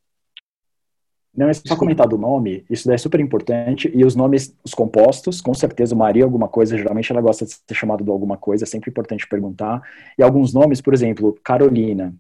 Não, 1.35 1.47
é 1.47 1.53
só 1.53 1.77
comentar 1.77 2.07
do 2.07 2.17
nome, 2.17 2.65
isso 2.69 2.85
daí 2.85 2.95
é 2.95 2.97
super 2.97 3.19
importante, 3.21 3.89
e 3.93 4.03
os 4.03 4.17
nomes, 4.17 4.53
os 4.65 4.73
compostos, 4.73 5.39
com 5.39 5.53
certeza, 5.53 5.95
Maria 5.95 6.25
alguma 6.25 6.49
coisa, 6.49 6.77
geralmente 6.77 7.09
ela 7.09 7.21
gosta 7.21 7.45
de 7.45 7.53
ser 7.53 7.73
chamada 7.73 8.03
de 8.03 8.09
alguma 8.09 8.35
coisa, 8.35 8.65
é 8.65 8.67
sempre 8.67 8.89
importante 8.89 9.25
perguntar, 9.25 9.81
e 10.17 10.23
alguns 10.23 10.53
nomes, 10.53 10.81
por 10.81 10.93
exemplo, 10.93 11.39
Carolina, 11.41 12.13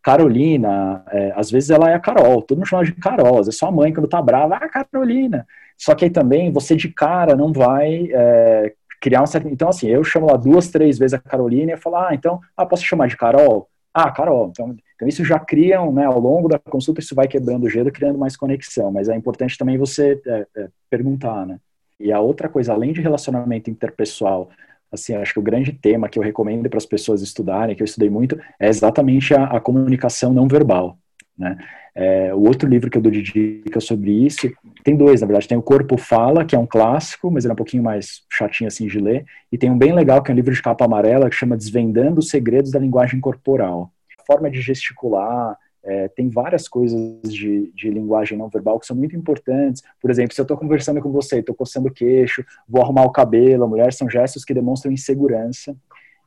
Carolina, 0.00 1.02
é, 1.10 1.32
às 1.34 1.50
vezes 1.50 1.70
ela 1.70 1.90
é 1.90 1.94
a 1.94 1.98
Carol, 1.98 2.42
todo 2.42 2.58
mundo 2.58 2.68
chama 2.68 2.84
de 2.84 2.92
Carol, 2.92 3.40
às 3.40 3.46
vezes 3.46 3.58
sua 3.58 3.72
mãe 3.72 3.92
quando 3.92 4.06
tá 4.06 4.22
brava, 4.22 4.54
ah, 4.54 4.68
Carolina, 4.68 5.44
só 5.76 5.92
que 5.96 6.04
aí 6.04 6.10
também 6.10 6.52
você 6.52 6.76
de 6.76 6.88
cara 6.90 7.34
não 7.34 7.52
vai 7.52 8.08
é, 8.12 8.72
criar 9.00 9.22
um 9.22 9.26
certo, 9.26 9.48
então 9.48 9.68
assim, 9.68 9.88
eu 9.88 10.04
chamo 10.04 10.26
lá 10.26 10.36
duas, 10.36 10.68
três 10.68 10.96
vezes 10.96 11.14
a 11.14 11.18
Carolina 11.18 11.72
e 11.72 11.76
falo, 11.76 11.96
ah, 11.96 12.10
então, 12.14 12.40
ah, 12.56 12.64
posso 12.64 12.84
chamar 12.84 13.08
de 13.08 13.16
Carol? 13.16 13.68
Ah, 13.92 14.12
Carol, 14.12 14.50
então 14.50 14.76
então, 15.04 15.08
isso 15.08 15.24
já 15.24 15.38
cria, 15.38 15.84
né, 15.90 16.06
ao 16.06 16.18
longo 16.18 16.48
da 16.48 16.58
consulta, 16.58 17.00
isso 17.00 17.14
vai 17.14 17.28
quebrando 17.28 17.64
o 17.64 17.68
gelo, 17.68 17.92
criando 17.92 18.18
mais 18.18 18.36
conexão, 18.36 18.90
mas 18.90 19.08
é 19.08 19.14
importante 19.14 19.58
também 19.58 19.76
você 19.76 20.20
é, 20.26 20.46
é, 20.56 20.68
perguntar, 20.88 21.46
né? 21.46 21.58
E 22.00 22.10
a 22.10 22.20
outra 22.20 22.48
coisa, 22.48 22.72
além 22.72 22.92
de 22.92 23.00
relacionamento 23.00 23.70
interpessoal, 23.70 24.48
assim, 24.90 25.14
acho 25.14 25.34
que 25.34 25.38
o 25.38 25.42
grande 25.42 25.72
tema 25.72 26.08
que 26.08 26.18
eu 26.18 26.22
recomendo 26.22 26.68
para 26.68 26.78
as 26.78 26.86
pessoas 26.86 27.22
estudarem, 27.22 27.76
que 27.76 27.82
eu 27.82 27.84
estudei 27.84 28.08
muito, 28.08 28.40
é 28.58 28.68
exatamente 28.68 29.34
a, 29.34 29.44
a 29.44 29.60
comunicação 29.60 30.32
não 30.32 30.48
verbal, 30.48 30.96
né? 31.38 31.58
É, 31.96 32.34
o 32.34 32.40
outro 32.40 32.68
livro 32.68 32.90
que 32.90 32.98
eu 32.98 33.02
dou 33.02 33.12
de 33.12 33.22
dica 33.22 33.78
sobre 33.78 34.10
isso, 34.10 34.50
tem 34.82 34.96
dois, 34.96 35.20
na 35.20 35.28
verdade, 35.28 35.46
tem 35.46 35.56
o 35.56 35.62
Corpo 35.62 35.96
Fala, 35.96 36.44
que 36.44 36.56
é 36.56 36.58
um 36.58 36.66
clássico, 36.66 37.30
mas 37.30 37.44
ele 37.44 37.52
é 37.52 37.54
um 37.54 37.56
pouquinho 37.56 37.84
mais 37.84 38.22
chatinho 38.32 38.66
assim 38.66 38.88
de 38.88 38.98
ler, 38.98 39.24
e 39.52 39.56
tem 39.56 39.70
um 39.70 39.78
bem 39.78 39.94
legal, 39.94 40.22
que 40.22 40.30
é 40.30 40.34
um 40.34 40.36
livro 40.36 40.52
de 40.52 40.60
capa 40.60 40.86
amarela, 40.86 41.30
que 41.30 41.36
chama 41.36 41.56
Desvendando 41.56 42.18
os 42.18 42.30
Segredos 42.30 42.72
da 42.72 42.80
Linguagem 42.80 43.20
Corporal 43.20 43.93
forma 44.26 44.50
de 44.50 44.60
gesticular, 44.60 45.58
é, 45.82 46.08
tem 46.08 46.30
várias 46.30 46.66
coisas 46.66 46.98
de, 47.22 47.70
de, 47.74 47.90
linguagem 47.90 48.38
não 48.38 48.48
verbal 48.48 48.80
que 48.80 48.86
são 48.86 48.96
muito 48.96 49.14
importantes. 49.14 49.82
Por 50.00 50.10
exemplo, 50.10 50.34
se 50.34 50.40
eu 50.40 50.44
estou 50.44 50.56
conversando 50.56 51.00
com 51.00 51.12
você, 51.12 51.40
estou 51.40 51.54
coçando 51.54 51.88
o 51.88 51.92
queixo, 51.92 52.44
vou 52.66 52.82
arrumar 52.82 53.04
o 53.04 53.12
cabelo, 53.12 53.64
a 53.64 53.68
mulher, 53.68 53.92
são 53.92 54.08
gestos 54.08 54.44
que 54.44 54.54
demonstram 54.54 54.92
insegurança. 54.92 55.76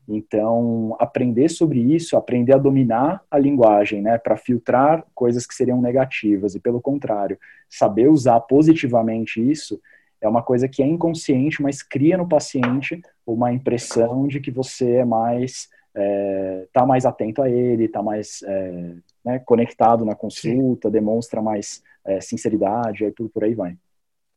Então, 0.07 0.95
aprender 0.99 1.49
sobre 1.49 1.79
isso, 1.79 2.15
aprender 2.15 2.53
a 2.53 2.57
dominar 2.57 3.21
a 3.29 3.37
linguagem, 3.37 4.01
né, 4.01 4.17
para 4.17 4.37
filtrar 4.37 5.03
coisas 5.13 5.45
que 5.45 5.53
seriam 5.53 5.81
negativas 5.81 6.55
e, 6.55 6.59
pelo 6.59 6.79
contrário, 6.79 7.37
saber 7.67 8.07
usar 8.07 8.39
positivamente 8.41 9.41
isso 9.41 9.81
é 10.21 10.27
uma 10.27 10.41
coisa 10.41 10.67
que 10.67 10.81
é 10.81 10.85
inconsciente, 10.85 11.61
mas 11.61 11.83
cria 11.83 12.17
no 12.17 12.27
paciente 12.27 13.01
uma 13.25 13.51
impressão 13.51 14.27
de 14.27 14.39
que 14.39 14.49
você 14.49 14.95
é 14.95 15.05
mais 15.05 15.69
está 15.97 16.83
é, 16.83 16.85
mais 16.85 17.05
atento 17.05 17.41
a 17.41 17.49
ele, 17.49 17.85
está 17.85 18.03
mais 18.03 18.43
é, 18.43 18.93
né, 19.25 19.39
conectado 19.39 20.05
na 20.05 20.15
consulta, 20.15 20.87
Sim. 20.87 20.91
demonstra 20.91 21.41
mais 21.41 21.81
é, 22.05 22.21
sinceridade, 22.21 23.05
aí 23.05 23.11
por, 23.11 23.29
por 23.29 23.43
aí 23.43 23.55
vai. 23.55 23.75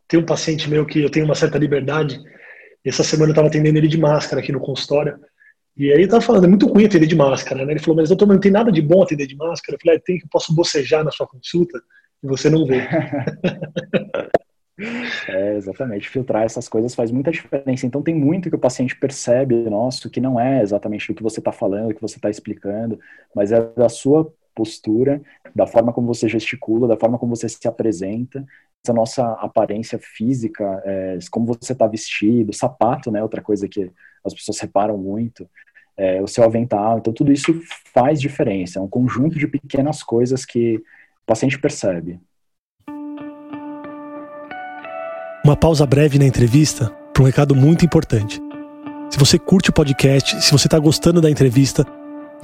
Tem 0.08 0.18
um 0.18 0.24
paciente 0.26 0.68
meu 0.68 0.86
que 0.86 1.00
eu 1.00 1.10
tenho 1.10 1.26
uma 1.26 1.34
certa 1.34 1.58
liberdade. 1.58 2.20
Essa 2.84 3.04
semana 3.04 3.28
eu 3.28 3.32
estava 3.32 3.48
atendendo 3.48 3.78
ele 3.78 3.88
de 3.88 3.98
máscara 3.98 4.40
aqui 4.42 4.50
no 4.50 4.60
consultório. 4.60 5.18
E 5.76 5.92
aí 5.92 6.08
tava 6.08 6.20
falando, 6.20 6.44
é 6.44 6.48
muito 6.48 6.66
ruim 6.66 6.86
atender 6.86 7.06
de 7.06 7.14
máscara, 7.14 7.64
né? 7.64 7.72
Ele 7.72 7.80
falou, 7.80 7.96
mas 7.96 8.08
doutor, 8.08 8.26
não 8.26 8.40
tem 8.40 8.50
nada 8.50 8.72
de 8.72 8.82
bom 8.82 9.02
atender 9.02 9.26
de 9.26 9.36
máscara. 9.36 9.76
Eu 9.76 9.80
falei, 9.80 9.98
ah, 9.98 10.02
tem 10.04 10.18
que 10.18 10.28
posso 10.28 10.54
bocejar 10.54 11.04
na 11.04 11.10
sua 11.10 11.26
consulta 11.26 11.80
e 12.22 12.26
você 12.26 12.50
não 12.50 12.66
vê. 12.66 12.80
É, 15.28 15.56
exatamente. 15.56 16.08
Filtrar 16.08 16.44
essas 16.44 16.68
coisas 16.68 16.94
faz 16.94 17.10
muita 17.10 17.30
diferença. 17.30 17.86
Então, 17.86 18.02
tem 18.02 18.14
muito 18.14 18.48
que 18.48 18.56
o 18.56 18.58
paciente 18.58 18.96
percebe, 18.96 19.54
nosso, 19.68 20.10
que 20.10 20.20
não 20.20 20.38
é 20.38 20.62
exatamente 20.62 21.10
o 21.10 21.14
que 21.14 21.22
você 21.22 21.40
está 21.40 21.52
falando, 21.52 21.90
o 21.90 21.94
que 21.94 22.00
você 22.00 22.16
está 22.16 22.30
explicando, 22.30 22.98
mas 23.34 23.52
é 23.52 23.60
da 23.76 23.88
sua 23.88 24.32
postura, 24.54 25.20
da 25.54 25.66
forma 25.66 25.92
como 25.92 26.06
você 26.06 26.28
gesticula, 26.28 26.88
da 26.88 26.96
forma 26.96 27.18
como 27.18 27.34
você 27.34 27.48
se 27.48 27.66
apresenta, 27.68 28.44
essa 28.82 28.92
nossa 28.92 29.32
aparência 29.34 29.98
física, 29.98 30.82
é, 30.84 31.18
como 31.30 31.46
você 31.46 31.72
está 31.72 31.86
vestido, 31.86 32.52
sapato, 32.52 33.10
né? 33.10 33.22
Outra 33.22 33.42
coisa 33.42 33.68
que 33.68 33.90
as 34.24 34.34
pessoas 34.34 34.58
reparam 34.58 34.96
muito, 34.96 35.48
é, 35.96 36.22
o 36.22 36.26
seu 36.26 36.44
avental. 36.44 36.98
Então, 36.98 37.12
tudo 37.12 37.30
isso 37.32 37.52
faz 37.92 38.20
diferença. 38.20 38.78
É 38.78 38.82
um 38.82 38.88
conjunto 38.88 39.38
de 39.38 39.46
pequenas 39.46 40.02
coisas 40.02 40.44
que 40.46 40.76
o 40.76 40.82
paciente 41.26 41.58
percebe. 41.58 42.18
Uma 45.42 45.56
pausa 45.56 45.86
breve 45.86 46.18
na 46.18 46.26
entrevista 46.26 46.92
para 47.14 47.22
um 47.22 47.26
recado 47.26 47.56
muito 47.56 47.82
importante. 47.82 48.38
Se 49.08 49.18
você 49.18 49.38
curte 49.38 49.70
o 49.70 49.72
podcast, 49.72 50.38
se 50.44 50.52
você 50.52 50.66
está 50.66 50.78
gostando 50.78 51.18
da 51.18 51.30
entrevista, 51.30 51.86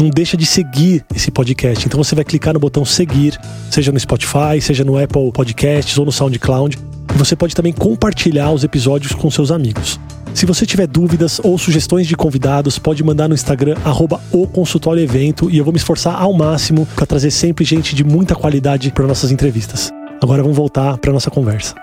não 0.00 0.08
deixa 0.08 0.34
de 0.34 0.46
seguir 0.46 1.04
esse 1.14 1.30
podcast. 1.30 1.86
Então 1.86 2.02
você 2.02 2.14
vai 2.14 2.24
clicar 2.24 2.54
no 2.54 2.60
botão 2.60 2.86
seguir, 2.86 3.38
seja 3.70 3.92
no 3.92 4.00
Spotify, 4.00 4.62
seja 4.62 4.82
no 4.82 4.98
Apple 4.98 5.30
Podcasts 5.30 5.98
ou 5.98 6.06
no 6.06 6.12
SoundCloud. 6.12 6.78
E 7.14 7.18
você 7.18 7.36
pode 7.36 7.54
também 7.54 7.72
compartilhar 7.72 8.50
os 8.50 8.64
episódios 8.64 9.12
com 9.12 9.30
seus 9.30 9.50
amigos. 9.50 10.00
Se 10.32 10.46
você 10.46 10.64
tiver 10.64 10.86
dúvidas 10.86 11.38
ou 11.44 11.58
sugestões 11.58 12.06
de 12.06 12.16
convidados, 12.16 12.78
pode 12.78 13.04
mandar 13.04 13.28
no 13.28 13.34
Instagram, 13.34 13.76
arroba 13.84 14.22
o 14.32 14.46
consultório 14.46 15.02
evento, 15.02 15.50
e 15.50 15.58
eu 15.58 15.64
vou 15.64 15.72
me 15.72 15.78
esforçar 15.78 16.20
ao 16.20 16.32
máximo 16.32 16.86
para 16.96 17.04
trazer 17.04 17.30
sempre 17.30 17.64
gente 17.64 17.94
de 17.94 18.04
muita 18.04 18.34
qualidade 18.34 18.90
para 18.90 19.06
nossas 19.06 19.30
entrevistas. 19.30 19.90
Agora 20.22 20.42
vamos 20.42 20.56
voltar 20.56 20.96
para 20.96 21.12
nossa 21.12 21.30
conversa. 21.30 21.74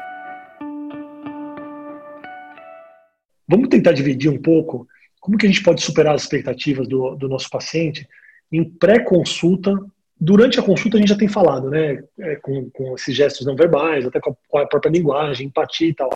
Vamos 3.47 3.69
tentar 3.69 3.91
dividir 3.91 4.29
um 4.29 4.41
pouco 4.41 4.87
como 5.19 5.37
que 5.37 5.45
a 5.45 5.49
gente 5.49 5.63
pode 5.63 5.81
superar 5.81 6.15
as 6.15 6.23
expectativas 6.23 6.87
do, 6.87 7.15
do 7.15 7.29
nosso 7.29 7.49
paciente 7.49 8.07
em 8.51 8.63
pré-consulta. 8.63 9.73
Durante 10.19 10.59
a 10.59 10.63
consulta 10.63 10.97
a 10.97 10.99
gente 10.99 11.09
já 11.09 11.17
tem 11.17 11.27
falado, 11.27 11.69
né, 11.69 12.03
é, 12.19 12.35
com, 12.37 12.69
com 12.71 12.95
esses 12.95 13.15
gestos 13.15 13.45
não 13.45 13.55
verbais, 13.55 14.05
até 14.05 14.19
com 14.19 14.35
a, 14.57 14.65
própria 14.65 14.91
linguagem, 14.91 15.47
empatia 15.47 15.87
e 15.87 15.93
tal. 15.93 16.09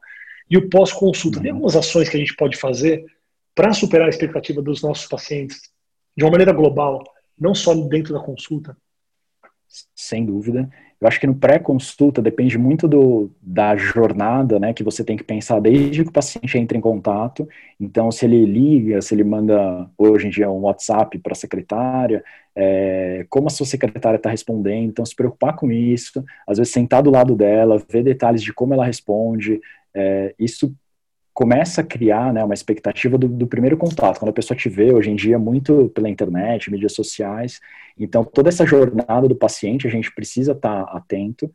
E 0.49 0.57
o 0.57 0.69
pós-consulta, 0.69 1.41
tem 1.41 1.51
algumas 1.51 1.75
ações 1.75 2.09
que 2.09 2.15
a 2.15 2.19
gente 2.19 2.35
pode 2.35 2.57
fazer 2.57 3.05
para 3.55 3.73
superar 3.73 4.07
a 4.07 4.09
expectativa 4.09 4.61
dos 4.61 4.81
nossos 4.81 5.07
pacientes 5.07 5.61
de 6.15 6.23
uma 6.23 6.31
maneira 6.31 6.53
global, 6.53 7.03
não 7.37 7.53
só 7.53 7.73
dentro 7.73 8.13
da 8.13 8.19
consulta? 8.19 8.77
Sem 9.95 10.25
dúvida. 10.25 10.69
Eu 10.99 11.07
acho 11.07 11.19
que 11.19 11.27
no 11.27 11.35
pré-consulta 11.35 12.21
depende 12.21 12.57
muito 12.57 12.87
do, 12.87 13.31
da 13.41 13.75
jornada, 13.75 14.59
né, 14.59 14.73
que 14.73 14.83
você 14.83 15.03
tem 15.03 15.15
que 15.15 15.23
pensar 15.23 15.59
desde 15.59 16.03
que 16.03 16.09
o 16.09 16.13
paciente 16.13 16.57
entra 16.57 16.77
em 16.77 16.81
contato. 16.81 17.47
Então, 17.79 18.11
se 18.11 18.25
ele 18.25 18.45
liga, 18.45 18.99
se 19.01 19.13
ele 19.13 19.23
manda, 19.23 19.89
hoje 19.97 20.27
em 20.27 20.29
dia, 20.31 20.49
um 20.49 20.61
WhatsApp 20.61 21.19
para 21.19 21.33
a 21.33 21.35
secretária, 21.35 22.23
é, 22.55 23.25
como 23.29 23.47
a 23.47 23.51
sua 23.51 23.65
secretária 23.67 24.17
está 24.17 24.31
respondendo. 24.31 24.89
Então, 24.89 25.05
se 25.05 25.15
preocupar 25.15 25.55
com 25.55 25.71
isso, 25.71 26.25
às 26.47 26.57
vezes 26.57 26.73
sentar 26.73 27.03
do 27.03 27.11
lado 27.11 27.35
dela, 27.35 27.81
ver 27.87 28.03
detalhes 28.03 28.41
de 28.41 28.51
como 28.51 28.73
ela 28.73 28.85
responde, 28.85 29.61
é, 29.93 30.33
isso 30.39 30.73
começa 31.37 31.81
a 31.81 31.83
criar 31.83 32.33
né, 32.33 32.43
uma 32.43 32.55
expectativa 32.55 33.15
do, 33.15 33.27
do, 33.27 33.45
primeiro 33.45 33.77
contato, 33.77 34.17
quando 34.17 34.29
a 34.29 34.33
pessoa 34.33 34.57
te 34.57 34.67
vê 34.67 34.91
hoje 34.91 35.11
em 35.11 35.15
dia 35.15 35.37
muito 35.37 35.87
pela 35.93 36.09
internet, 36.09 36.71
mídias 36.71 36.93
sociais. 36.93 37.61
Então, 37.95 38.23
toda 38.23 38.49
essa 38.49 38.65
jornada 38.65 39.27
do 39.27 39.35
paciente, 39.35 39.85
a 39.85 39.89
gente 39.91 40.11
precisa 40.11 40.53
estar 40.53 40.83
tá 40.83 40.97
atento 40.97 41.47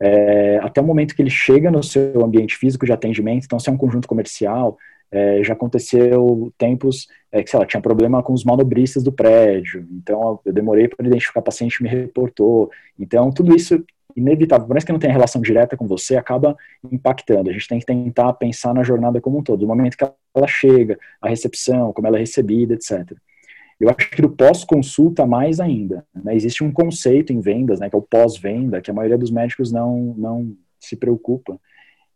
é, 0.00 0.58
até 0.60 0.80
o 0.80 0.84
momento 0.84 1.14
que 1.14 1.22
ele 1.22 1.30
chega 1.30 1.70
no 1.70 1.80
seu 1.80 2.24
ambiente 2.24 2.56
físico 2.56 2.84
de 2.84 2.92
atendimento. 2.92 3.44
Então, 3.44 3.60
se 3.60 3.70
é 3.70 3.72
um 3.72 3.76
conjunto 3.76 4.08
comercial, 4.08 4.76
é, 5.12 5.42
já 5.42 5.54
aconteceu 5.54 6.52
tempos 6.56 7.08
é, 7.32 7.42
que, 7.42 7.50
sei 7.50 7.58
lá, 7.58 7.66
tinha 7.66 7.80
problema 7.80 8.22
com 8.22 8.32
os 8.32 8.44
manobristas 8.44 9.02
do 9.02 9.12
prédio. 9.12 9.86
Então, 9.92 10.40
eu 10.44 10.52
demorei 10.52 10.88
para 10.88 11.06
identificar 11.06 11.40
o 11.40 11.44
paciente 11.44 11.82
me 11.82 11.88
reportou. 11.88 12.70
Então, 12.98 13.30
tudo 13.30 13.54
isso 13.54 13.84
inevitável, 14.16 14.66
por 14.66 14.74
mais 14.74 14.84
que 14.84 14.92
não 14.92 14.98
tenha 14.98 15.12
relação 15.12 15.40
direta 15.40 15.76
com 15.76 15.86
você, 15.86 16.16
acaba 16.16 16.56
impactando. 16.90 17.50
A 17.50 17.52
gente 17.52 17.66
tem 17.66 17.78
que 17.78 17.86
tentar 17.86 18.32
pensar 18.34 18.74
na 18.74 18.82
jornada 18.82 19.20
como 19.20 19.38
um 19.38 19.42
todo, 19.42 19.60
do 19.60 19.66
momento 19.66 19.96
que 19.96 20.04
ela 20.34 20.46
chega, 20.46 20.98
a 21.20 21.28
recepção, 21.28 21.92
como 21.92 22.06
ela 22.06 22.16
é 22.16 22.20
recebida, 22.20 22.74
etc. 22.74 23.12
Eu 23.78 23.88
acho 23.88 24.10
que 24.10 24.20
do 24.20 24.28
pós-consulta 24.28 25.26
mais 25.26 25.58
ainda. 25.58 26.04
Né? 26.14 26.34
Existe 26.34 26.62
um 26.62 26.70
conceito 26.70 27.32
em 27.32 27.40
vendas, 27.40 27.80
né, 27.80 27.88
que 27.88 27.96
é 27.96 27.98
o 27.98 28.02
pós-venda, 28.02 28.80
que 28.80 28.90
a 28.90 28.94
maioria 28.94 29.16
dos 29.16 29.30
médicos 29.30 29.72
não, 29.72 30.14
não 30.18 30.54
se 30.78 30.96
preocupa. 30.96 31.58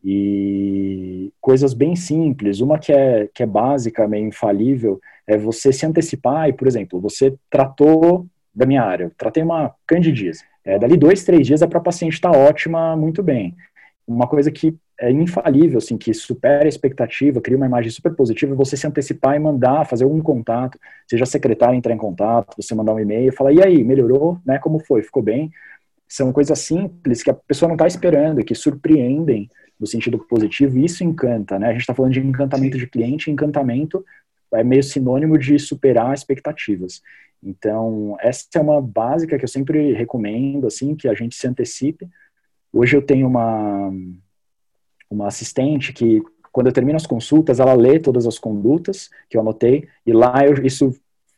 E 0.04 1.32
coisas 1.40 1.72
bem 1.72 1.96
simples, 1.96 2.60
uma 2.60 2.78
que 2.78 2.92
é, 2.92 3.28
que 3.32 3.42
é 3.42 3.46
básica, 3.46 4.06
meio 4.06 4.26
infalível, 4.26 5.00
é 5.26 5.38
você 5.38 5.72
se 5.72 5.86
antecipar 5.86 6.48
e, 6.48 6.52
por 6.52 6.68
exemplo, 6.68 7.00
você 7.00 7.34
tratou 7.48 8.26
da 8.54 8.66
minha 8.66 8.82
área, 8.82 9.10
tratei 9.16 9.42
uma 9.42 9.74
candidíase. 9.86 10.44
É, 10.62 10.78
dali 10.78 10.96
dois, 10.96 11.24
três 11.24 11.46
dias 11.46 11.62
é 11.62 11.66
para 11.66 11.78
a 11.78 11.82
paciente 11.82 12.14
estar 12.14 12.30
tá 12.30 12.38
ótima, 12.38 12.94
muito 12.96 13.22
bem. 13.22 13.56
Uma 14.06 14.26
coisa 14.26 14.50
que 14.50 14.76
é 15.00 15.10
infalível, 15.10 15.78
assim, 15.78 15.96
que 15.96 16.12
supera 16.12 16.64
a 16.64 16.68
expectativa, 16.68 17.40
cria 17.40 17.56
uma 17.56 17.66
imagem 17.66 17.90
super 17.90 18.14
positiva, 18.14 18.52
é 18.52 18.56
você 18.56 18.76
se 18.76 18.86
antecipar 18.86 19.34
e 19.34 19.38
mandar, 19.38 19.86
fazer 19.86 20.04
algum 20.04 20.20
contato, 20.20 20.78
seja 21.08 21.24
a 21.24 21.26
secretária 21.26 21.76
entrar 21.76 21.94
em 21.94 21.98
contato, 21.98 22.54
você 22.56 22.74
mandar 22.74 22.92
um 22.92 23.00
e-mail, 23.00 23.32
falar, 23.32 23.52
e 23.52 23.62
aí, 23.62 23.82
melhorou, 23.82 24.38
né, 24.44 24.58
como 24.58 24.78
foi, 24.78 25.02
ficou 25.02 25.22
bem? 25.22 25.50
São 26.06 26.32
coisas 26.32 26.58
simples 26.58 27.22
que 27.22 27.30
a 27.30 27.34
pessoa 27.34 27.68
não 27.68 27.74
está 27.74 27.86
esperando, 27.86 28.44
que 28.44 28.54
surpreendem 28.54 29.48
no 29.78 29.86
sentido 29.86 30.18
positivo, 30.18 30.78
e 30.78 30.84
isso 30.84 31.02
encanta, 31.02 31.58
né, 31.58 31.68
a 31.68 31.72
gente 31.72 31.80
está 31.80 31.94
falando 31.94 32.12
de 32.12 32.20
encantamento 32.20 32.78
de 32.78 32.86
cliente, 32.86 33.30
encantamento 33.30 34.04
é 34.52 34.62
meio 34.62 34.82
sinônimo 34.82 35.36
de 35.36 35.58
superar 35.58 36.14
expectativas. 36.14 37.02
Então, 37.42 38.16
essa 38.20 38.46
é 38.54 38.60
uma 38.60 38.80
básica 38.80 39.36
que 39.36 39.44
eu 39.44 39.48
sempre 39.48 39.92
recomendo, 39.92 40.66
assim, 40.66 40.94
que 40.94 41.08
a 41.08 41.14
gente 41.14 41.34
se 41.34 41.46
antecipe. 41.46 42.08
Hoje 42.72 42.96
eu 42.96 43.02
tenho 43.02 43.26
uma, 43.26 43.92
uma 45.10 45.26
assistente 45.26 45.92
que, 45.92 46.22
quando 46.52 46.68
eu 46.68 46.72
termino 46.72 46.96
as 46.96 47.06
consultas, 47.06 47.60
ela 47.60 47.74
lê 47.74 47.98
todas 47.98 48.26
as 48.26 48.38
condutas 48.38 49.10
que 49.28 49.36
eu 49.36 49.40
anotei, 49.40 49.88
e 50.06 50.12
lá 50.12 50.46
eu, 50.46 50.64
isso 50.64 50.94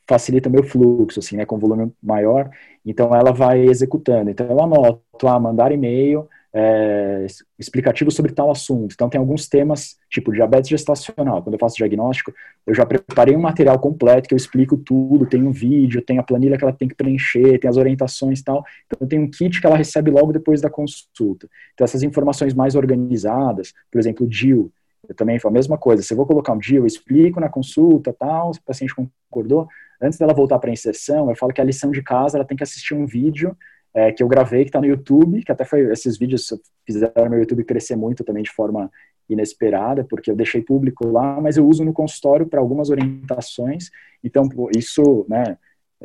facilita 0.08 0.48
meu 0.48 0.62
fluxo, 0.62 1.18
assim, 1.18 1.36
né, 1.36 1.44
com 1.44 1.58
volume 1.58 1.92
maior, 2.00 2.50
então 2.84 3.12
ela 3.14 3.32
vai 3.32 3.62
executando. 3.62 4.30
Então 4.30 4.46
eu 4.46 4.62
anoto, 4.62 5.26
ah, 5.26 5.40
mandar 5.40 5.72
e-mail, 5.72 6.28
é, 6.58 7.26
explicativo 7.58 8.10
sobre 8.10 8.32
tal 8.32 8.50
assunto. 8.50 8.94
Então, 8.94 9.10
tem 9.10 9.18
alguns 9.18 9.46
temas, 9.46 9.98
tipo 10.08 10.32
diabetes 10.32 10.70
gestacional. 10.70 11.42
Quando 11.42 11.52
eu 11.52 11.58
faço 11.58 11.76
diagnóstico, 11.76 12.32
eu 12.66 12.74
já 12.74 12.86
preparei 12.86 13.36
um 13.36 13.40
material 13.40 13.78
completo 13.78 14.26
que 14.26 14.32
eu 14.32 14.38
explico 14.38 14.74
tudo. 14.74 15.26
Tem 15.26 15.42
um 15.42 15.52
vídeo, 15.52 16.00
tem 16.00 16.18
a 16.18 16.22
planilha 16.22 16.56
que 16.56 16.64
ela 16.64 16.72
tem 16.72 16.88
que 16.88 16.94
preencher, 16.94 17.58
tem 17.58 17.68
as 17.68 17.76
orientações 17.76 18.40
e 18.40 18.44
tal. 18.44 18.64
Então, 18.86 19.06
tem 19.06 19.18
um 19.18 19.30
kit 19.30 19.60
que 19.60 19.66
ela 19.66 19.76
recebe 19.76 20.10
logo 20.10 20.32
depois 20.32 20.62
da 20.62 20.70
consulta. 20.70 21.46
Então, 21.74 21.84
essas 21.84 22.02
informações 22.02 22.54
mais 22.54 22.74
organizadas, 22.74 23.74
por 23.92 23.98
exemplo, 23.98 24.24
o 24.24 24.28
DIL, 24.28 24.72
eu 25.06 25.14
também 25.14 25.38
faço 25.38 25.48
a 25.48 25.52
mesma 25.52 25.76
coisa. 25.76 26.02
Se 26.02 26.14
eu 26.14 26.16
vou 26.16 26.24
colocar 26.24 26.54
um 26.54 26.58
DIL, 26.58 26.78
eu 26.78 26.86
explico 26.86 27.38
na 27.38 27.50
consulta, 27.50 28.14
tal, 28.18 28.54
se 28.54 28.60
o 28.60 28.62
paciente 28.62 28.94
concordou. 28.94 29.68
Antes 30.00 30.18
dela 30.18 30.32
voltar 30.32 30.58
para 30.58 30.70
a 30.70 30.72
inserção, 30.72 31.28
eu 31.28 31.36
falo 31.36 31.52
que 31.52 31.60
a 31.60 31.64
lição 31.64 31.90
de 31.90 32.02
casa, 32.02 32.38
ela 32.38 32.46
tem 32.46 32.56
que 32.56 32.62
assistir 32.62 32.94
um 32.94 33.04
vídeo 33.04 33.54
é, 33.96 34.12
que 34.12 34.22
eu 34.22 34.28
gravei, 34.28 34.62
que 34.62 34.68
está 34.68 34.78
no 34.78 34.86
YouTube, 34.86 35.42
que 35.42 35.50
até 35.50 35.64
foi, 35.64 35.90
esses 35.90 36.18
vídeos 36.18 36.52
fizeram 36.84 37.30
meu 37.30 37.38
YouTube 37.38 37.64
crescer 37.64 37.96
muito 37.96 38.22
também 38.22 38.42
de 38.42 38.50
forma 38.50 38.90
inesperada, 39.26 40.04
porque 40.04 40.30
eu 40.30 40.36
deixei 40.36 40.60
público 40.60 41.08
lá, 41.08 41.40
mas 41.40 41.56
eu 41.56 41.66
uso 41.66 41.82
no 41.82 41.94
consultório 41.94 42.46
para 42.46 42.60
algumas 42.60 42.90
orientações, 42.90 43.90
então 44.22 44.46
isso, 44.76 45.24
né, 45.30 45.56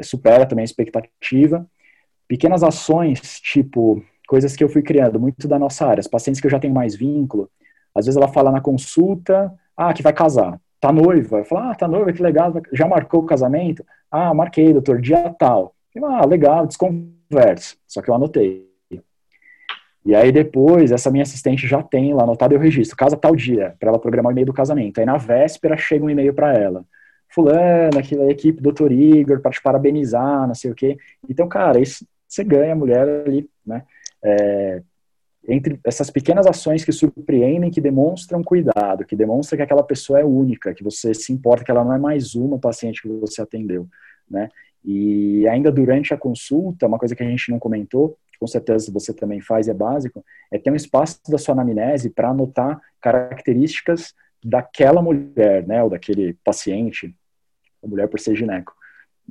supera 0.02 0.46
também 0.46 0.64
a 0.64 0.66
expectativa. 0.66 1.68
Pequenas 2.30 2.64
ações, 2.64 3.42
tipo, 3.42 4.02
coisas 4.26 4.56
que 4.56 4.64
eu 4.64 4.70
fui 4.70 4.82
criando, 4.82 5.20
muito 5.20 5.46
da 5.46 5.60
nossa 5.60 5.86
área, 5.86 6.00
as 6.00 6.08
pacientes 6.08 6.40
que 6.40 6.48
eu 6.48 6.52
já 6.52 6.60
tenho 6.60 6.74
mais 6.74 6.96
vínculo, 6.96 7.50
às 7.94 8.06
vezes 8.06 8.16
ela 8.16 8.32
fala 8.32 8.54
na 8.54 8.62
consulta, 8.62 9.54
ah, 9.76 9.94
que 9.94 10.02
vai 10.02 10.14
casar. 10.14 10.58
tá 10.80 10.94
noiva? 10.94 11.40
Eu 11.40 11.46
falo, 11.46 11.70
ah, 11.70 11.76
tá 11.76 11.90
noiva, 11.90 12.14
que 12.14 12.24
legal, 12.24 12.54
já 12.72 12.88
marcou 12.88 13.20
o 13.20 13.26
casamento? 13.26 13.86
Ah, 14.10 14.34
marquei, 14.34 14.72
doutor, 14.72 15.02
dia 15.02 15.30
tal. 15.38 15.76
Eu, 15.94 16.06
ah, 16.06 16.26
legal, 16.26 16.66
desconverso. 17.32 17.78
Só 17.88 18.02
que 18.02 18.10
eu 18.10 18.16
anotei. 18.16 18.70
E 20.04 20.16
aí 20.16 20.32
depois, 20.32 20.92
essa 20.92 21.12
minha 21.12 21.22
assistente 21.22 21.68
já 21.68 21.82
tem 21.84 22.12
lá 22.14 22.24
anotado, 22.24 22.56
eu 22.56 22.60
registro, 22.60 22.98
casa 22.98 23.16
tal 23.16 23.36
dia, 23.36 23.76
para 23.80 23.90
ela 23.90 24.00
programar 24.00 24.32
o 24.32 24.34
e-mail 24.34 24.48
do 24.48 24.54
casamento. 24.54 25.00
Aí 25.00 25.06
na 25.06 25.18
véspera 25.18 25.78
chega 25.78 26.04
um 26.04 26.10
e-mail 26.10 26.34
para 26.34 26.54
ela. 26.54 26.84
Fulano, 27.30 28.00
aquela 28.00 28.30
equipe, 28.30 28.62
doutor 28.62 28.92
Igor, 28.92 29.40
para 29.42 29.52
te 29.52 29.62
parabenizar, 29.62 30.48
não 30.48 30.56
sei 30.56 30.72
o 30.72 30.76
quê. 30.76 30.98
Então, 31.30 31.48
cara, 31.48 31.80
isso, 31.80 32.06
você 32.28 32.44
ganha 32.44 32.74
a 32.74 32.76
mulher 32.76 33.08
ali, 33.08 33.48
né? 33.66 33.84
É, 34.24 34.82
entre 35.48 35.80
essas 35.84 36.10
pequenas 36.10 36.48
ações 36.48 36.84
que 36.84 36.92
surpreendem, 36.92 37.70
que 37.70 37.80
demonstram 37.80 38.44
cuidado, 38.44 39.06
que 39.06 39.16
demonstram 39.16 39.58
que 39.58 39.64
aquela 39.64 39.84
pessoa 39.84 40.20
é 40.20 40.26
única, 40.26 40.74
que 40.74 40.84
você 40.84 41.14
se 41.14 41.32
importa, 41.32 41.64
que 41.64 41.72
ela 41.72 41.84
não 41.84 41.94
é 41.94 42.00
mais 42.00 42.34
uma 42.34 42.58
paciente 42.58 43.04
que 43.04 43.08
você 43.08 43.42
atendeu, 43.42 43.88
né? 44.30 44.50
E 44.84 45.48
ainda 45.48 45.72
durante 45.72 46.14
a 46.14 46.18
consulta, 46.18 46.88
uma 46.88 46.98
coisa 46.98 47.16
que 47.16 47.24
a 47.24 47.28
gente 47.28 47.52
não 47.52 47.60
comentou, 47.60 48.18
que 48.32 48.40
com 48.40 48.48
certeza 48.48 48.92
você 48.92 49.14
também 49.14 49.42
faz 49.42 49.68
é 49.68 49.74
básico, 49.74 50.24
é 50.52 50.58
ter 50.58 50.72
um 50.72 50.76
espaço 50.76 51.20
da 51.30 51.38
sua 51.38 51.54
anamnese 51.54 52.10
para 52.10 52.30
anotar 52.30 52.82
características 53.00 54.14
daquela 54.44 55.02
mulher, 55.02 55.68
né, 55.68 55.84
ou 55.84 55.90
daquele 55.90 56.34
paciente, 56.44 57.16
a 57.84 57.88
mulher 57.88 58.08
por 58.08 58.20
ser 58.20 58.36
gineco 58.36 58.74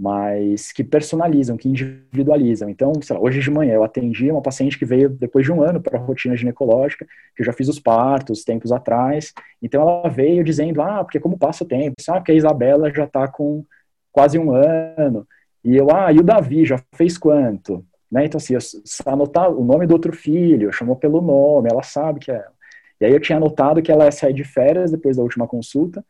mas 0.00 0.72
que 0.72 0.82
personalizam, 0.82 1.58
que 1.58 1.68
individualizam. 1.68 2.70
Então, 2.70 2.92
lá, 3.10 3.20
hoje 3.20 3.40
de 3.40 3.50
manhã 3.50 3.74
eu 3.74 3.84
atendi 3.84 4.30
uma 4.30 4.40
paciente 4.40 4.78
que 4.78 4.84
veio 4.86 5.10
depois 5.10 5.44
de 5.44 5.52
um 5.52 5.62
ano 5.62 5.78
para 5.78 5.98
a 5.98 6.00
rotina 6.00 6.34
ginecológica, 6.34 7.04
que 7.36 7.42
eu 7.42 7.44
já 7.44 7.52
fiz 7.52 7.68
os 7.68 7.78
partos 7.78 8.42
tempos 8.42 8.72
atrás. 8.72 9.34
Então, 9.60 9.82
ela 9.82 10.08
veio 10.08 10.42
dizendo: 10.42 10.80
Ah, 10.80 11.04
porque 11.04 11.20
como 11.20 11.38
passa 11.38 11.64
o 11.64 11.66
tempo? 11.66 11.96
Ah, 12.08 12.14
porque 12.14 12.32
a 12.32 12.34
Isabela 12.34 12.90
já 12.90 13.04
está 13.04 13.28
com 13.28 13.62
quase 14.10 14.38
um 14.38 14.52
ano. 14.52 15.28
E 15.64 15.76
eu, 15.76 15.90
ah, 15.90 16.12
e 16.12 16.18
o 16.18 16.22
Davi 16.22 16.64
já 16.64 16.78
fez 16.94 17.18
quanto? 17.18 17.84
Né? 18.10 18.24
Então, 18.26 18.38
assim, 18.38 18.54
eu, 18.54 18.60
anotar 19.06 19.50
o 19.50 19.64
nome 19.64 19.86
do 19.86 19.92
outro 19.92 20.12
filho, 20.12 20.72
chamou 20.72 20.96
pelo 20.96 21.20
nome, 21.20 21.68
ela 21.70 21.82
sabe 21.82 22.20
que 22.20 22.30
é. 22.32 22.44
E 23.00 23.04
aí 23.06 23.12
eu 23.12 23.20
tinha 23.20 23.38
anotado 23.38 23.82
que 23.82 23.90
ela 23.90 24.04
ia 24.04 24.12
sair 24.12 24.34
de 24.34 24.44
férias 24.44 24.90
depois 24.90 25.16
da 25.16 25.22
última 25.22 25.46
consulta, 25.46 26.04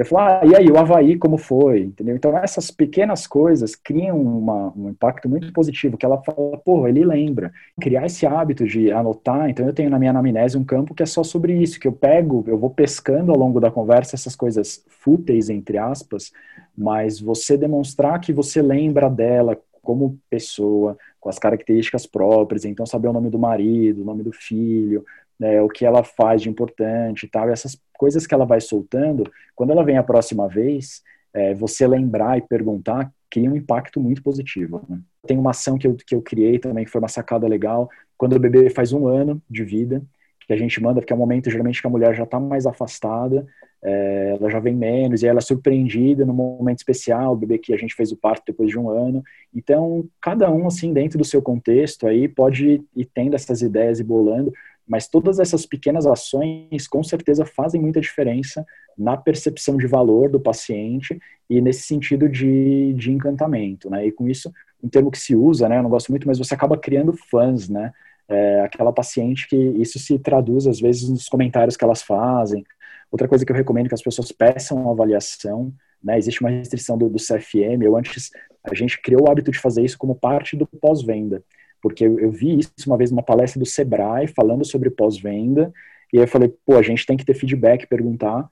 eu 0.00 0.04
falo, 0.04 0.22
ah, 0.22 0.40
e 0.44 0.56
aí, 0.56 0.68
o 0.68 0.76
Havaí 0.76 1.16
como 1.16 1.38
foi? 1.38 1.82
Entendeu? 1.82 2.16
Então, 2.16 2.36
essas 2.36 2.68
pequenas 2.68 3.28
coisas 3.28 3.76
criam 3.76 4.20
uma, 4.20 4.72
um 4.76 4.90
impacto 4.90 5.28
muito 5.28 5.52
positivo, 5.52 5.96
que 5.96 6.04
ela 6.04 6.20
fala, 6.22 6.58
pô, 6.58 6.88
ele 6.88 7.04
lembra. 7.04 7.52
Criar 7.80 8.06
esse 8.06 8.26
hábito 8.26 8.66
de 8.66 8.90
anotar, 8.90 9.48
então 9.48 9.64
eu 9.64 9.72
tenho 9.72 9.90
na 9.90 9.98
minha 9.98 10.10
anamnese 10.10 10.58
um 10.58 10.64
campo 10.64 10.94
que 10.94 11.02
é 11.04 11.06
só 11.06 11.22
sobre 11.22 11.56
isso, 11.56 11.78
que 11.78 11.86
eu 11.86 11.92
pego, 11.92 12.44
eu 12.48 12.58
vou 12.58 12.70
pescando 12.70 13.30
ao 13.30 13.38
longo 13.38 13.60
da 13.60 13.70
conversa 13.70 14.16
essas 14.16 14.34
coisas 14.34 14.84
fúteis, 14.88 15.48
entre 15.48 15.78
aspas, 15.78 16.32
mas 16.76 17.20
você 17.20 17.56
demonstrar 17.56 18.20
que 18.20 18.32
você 18.32 18.60
lembra 18.60 19.08
dela 19.08 19.56
como 19.80 20.18
pessoa, 20.28 20.96
com 21.20 21.28
as 21.28 21.38
características 21.38 22.04
próprias, 22.04 22.64
então 22.64 22.84
saber 22.84 23.08
o 23.08 23.12
nome 23.12 23.30
do 23.30 23.38
marido, 23.38 24.02
o 24.02 24.04
nome 24.04 24.24
do 24.24 24.32
filho, 24.32 25.04
né, 25.38 25.60
o 25.62 25.68
que 25.68 25.84
ela 25.84 26.02
faz 26.02 26.42
de 26.42 26.48
importante 26.48 27.26
e 27.26 27.28
tal, 27.28 27.48
e 27.48 27.52
essas 27.52 27.78
coisas 28.04 28.26
que 28.26 28.34
ela 28.34 28.44
vai 28.44 28.60
soltando, 28.60 29.24
quando 29.56 29.70
ela 29.70 29.82
vem 29.82 29.96
a 29.96 30.02
próxima 30.02 30.46
vez, 30.46 31.02
é, 31.32 31.54
você 31.54 31.86
lembrar 31.86 32.36
e 32.36 32.42
perguntar, 32.42 33.10
cria 33.30 33.50
um 33.50 33.56
impacto 33.56 33.98
muito 33.98 34.22
positivo. 34.22 34.82
Né? 34.86 35.00
Tem 35.26 35.38
uma 35.38 35.52
ação 35.52 35.78
que 35.78 35.86
eu, 35.86 35.96
que 35.96 36.14
eu 36.14 36.20
criei 36.20 36.58
também, 36.58 36.84
que 36.84 36.90
foi 36.90 37.00
uma 37.00 37.08
sacada 37.08 37.48
legal, 37.48 37.88
quando 38.18 38.34
o 38.36 38.38
bebê 38.38 38.68
faz 38.68 38.92
um 38.92 39.06
ano 39.06 39.40
de 39.48 39.64
vida, 39.64 40.02
que 40.46 40.52
a 40.52 40.56
gente 40.56 40.82
manda, 40.82 41.00
porque 41.00 41.14
é 41.14 41.16
um 41.16 41.18
momento 41.18 41.50
geralmente 41.50 41.80
que 41.80 41.86
a 41.86 41.90
mulher 41.90 42.14
já 42.14 42.24
está 42.24 42.38
mais 42.38 42.66
afastada, 42.66 43.46
é, 43.82 44.36
ela 44.38 44.50
já 44.50 44.60
vem 44.60 44.74
menos, 44.74 45.22
e 45.22 45.26
ela 45.26 45.38
é 45.38 45.40
surpreendida 45.40 46.26
num 46.26 46.34
momento 46.34 46.80
especial, 46.80 47.32
o 47.32 47.36
bebê 47.36 47.56
que 47.56 47.72
a 47.72 47.78
gente 47.78 47.94
fez 47.94 48.12
o 48.12 48.18
parto 48.18 48.42
depois 48.46 48.68
de 48.68 48.78
um 48.78 48.90
ano. 48.90 49.22
Então, 49.54 50.06
cada 50.20 50.50
um, 50.50 50.66
assim, 50.66 50.92
dentro 50.92 51.16
do 51.16 51.24
seu 51.24 51.40
contexto, 51.40 52.06
aí 52.06 52.28
pode 52.28 52.82
ir 52.94 53.08
tendo 53.14 53.34
essas 53.34 53.62
ideias 53.62 53.98
e 53.98 54.04
bolando, 54.04 54.52
mas 54.86 55.08
todas 55.08 55.38
essas 55.38 55.64
pequenas 55.64 56.06
ações, 56.06 56.86
com 56.86 57.02
certeza, 57.02 57.44
fazem 57.44 57.80
muita 57.80 58.00
diferença 58.00 58.64
na 58.96 59.16
percepção 59.16 59.76
de 59.76 59.86
valor 59.86 60.28
do 60.28 60.38
paciente 60.38 61.18
e 61.48 61.60
nesse 61.60 61.82
sentido 61.82 62.28
de, 62.28 62.92
de 62.94 63.10
encantamento, 63.10 63.88
né? 63.88 64.06
E 64.06 64.12
com 64.12 64.28
isso, 64.28 64.52
um 64.82 64.88
termo 64.88 65.10
que 65.10 65.18
se 65.18 65.34
usa, 65.34 65.68
né? 65.68 65.78
Eu 65.78 65.82
não 65.82 65.90
gosto 65.90 66.10
muito, 66.10 66.26
mas 66.26 66.38
você 66.38 66.54
acaba 66.54 66.76
criando 66.76 67.14
fãs, 67.30 67.68
né? 67.68 67.92
É, 68.28 68.60
aquela 68.60 68.92
paciente 68.92 69.48
que 69.48 69.56
isso 69.56 69.98
se 69.98 70.18
traduz, 70.18 70.66
às 70.66 70.80
vezes, 70.80 71.08
nos 71.08 71.28
comentários 71.28 71.76
que 71.76 71.84
elas 71.84 72.02
fazem. 72.02 72.64
Outra 73.10 73.26
coisa 73.26 73.44
que 73.44 73.52
eu 73.52 73.56
recomendo 73.56 73.86
é 73.86 73.88
que 73.88 73.94
as 73.94 74.02
pessoas 74.02 74.32
peçam 74.32 74.90
avaliação, 74.90 75.72
né? 76.02 76.18
Existe 76.18 76.40
uma 76.42 76.50
restrição 76.50 76.98
do, 76.98 77.08
do 77.08 77.18
CFM. 77.18 77.82
Eu 77.82 77.96
antes, 77.96 78.30
a 78.62 78.74
gente 78.74 79.00
criou 79.00 79.22
o 79.22 79.30
hábito 79.30 79.50
de 79.50 79.58
fazer 79.58 79.82
isso 79.82 79.96
como 79.96 80.14
parte 80.14 80.56
do 80.56 80.66
pós-venda 80.66 81.42
porque 81.84 82.06
eu, 82.06 82.18
eu 82.18 82.30
vi 82.30 82.60
isso 82.60 82.72
uma 82.86 82.96
vez 82.96 83.10
numa 83.10 83.22
palestra 83.22 83.60
do 83.60 83.66
Sebrae, 83.66 84.26
falando 84.26 84.64
sobre 84.64 84.88
pós-venda, 84.88 85.70
e 86.10 86.16
aí 86.16 86.24
eu 86.24 86.26
falei, 86.26 86.50
pô, 86.64 86.76
a 86.76 86.82
gente 86.82 87.04
tem 87.04 87.14
que 87.14 87.26
ter 87.26 87.34
feedback, 87.34 87.86
perguntar, 87.86 88.48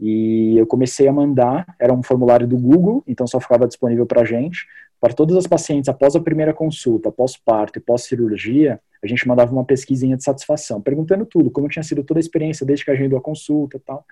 e 0.00 0.56
eu 0.56 0.66
comecei 0.66 1.06
a 1.06 1.12
mandar, 1.12 1.66
era 1.78 1.92
um 1.92 2.02
formulário 2.02 2.48
do 2.48 2.56
Google, 2.56 3.04
então 3.06 3.26
só 3.26 3.38
ficava 3.38 3.68
disponível 3.68 4.06
para 4.06 4.22
a 4.22 4.24
gente, 4.24 4.66
para 4.98 5.12
todas 5.12 5.36
as 5.36 5.46
pacientes, 5.46 5.90
após 5.90 6.16
a 6.16 6.20
primeira 6.20 6.54
consulta, 6.54 7.10
após 7.10 7.36
parto 7.36 7.78
e 7.78 7.82
pós-cirurgia, 7.82 8.80
a 9.04 9.06
gente 9.06 9.28
mandava 9.28 9.52
uma 9.52 9.66
pesquisinha 9.66 10.16
de 10.16 10.24
satisfação, 10.24 10.80
perguntando 10.80 11.26
tudo, 11.26 11.50
como 11.50 11.68
tinha 11.68 11.82
sido 11.82 12.02
toda 12.02 12.20
a 12.20 12.22
experiência 12.22 12.64
desde 12.64 12.86
que 12.86 12.90
agendou 12.90 13.18
a 13.18 13.22
consulta 13.22 13.76
e 13.76 13.80
tal. 13.80 14.02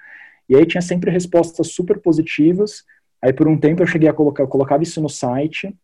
E 0.46 0.54
aí 0.54 0.66
tinha 0.66 0.82
sempre 0.82 1.10
respostas 1.10 1.68
super 1.68 1.98
positivas. 1.98 2.84
Aí 3.22 3.32
por 3.32 3.48
um 3.48 3.56
tempo 3.56 3.82
eu 3.82 3.86
cheguei 3.86 4.08
a 4.08 4.12
colocar, 4.12 4.42
eu 4.42 4.48
colocava 4.48 4.82
isso 4.82 5.00
no 5.00 5.08
site, 5.08 5.74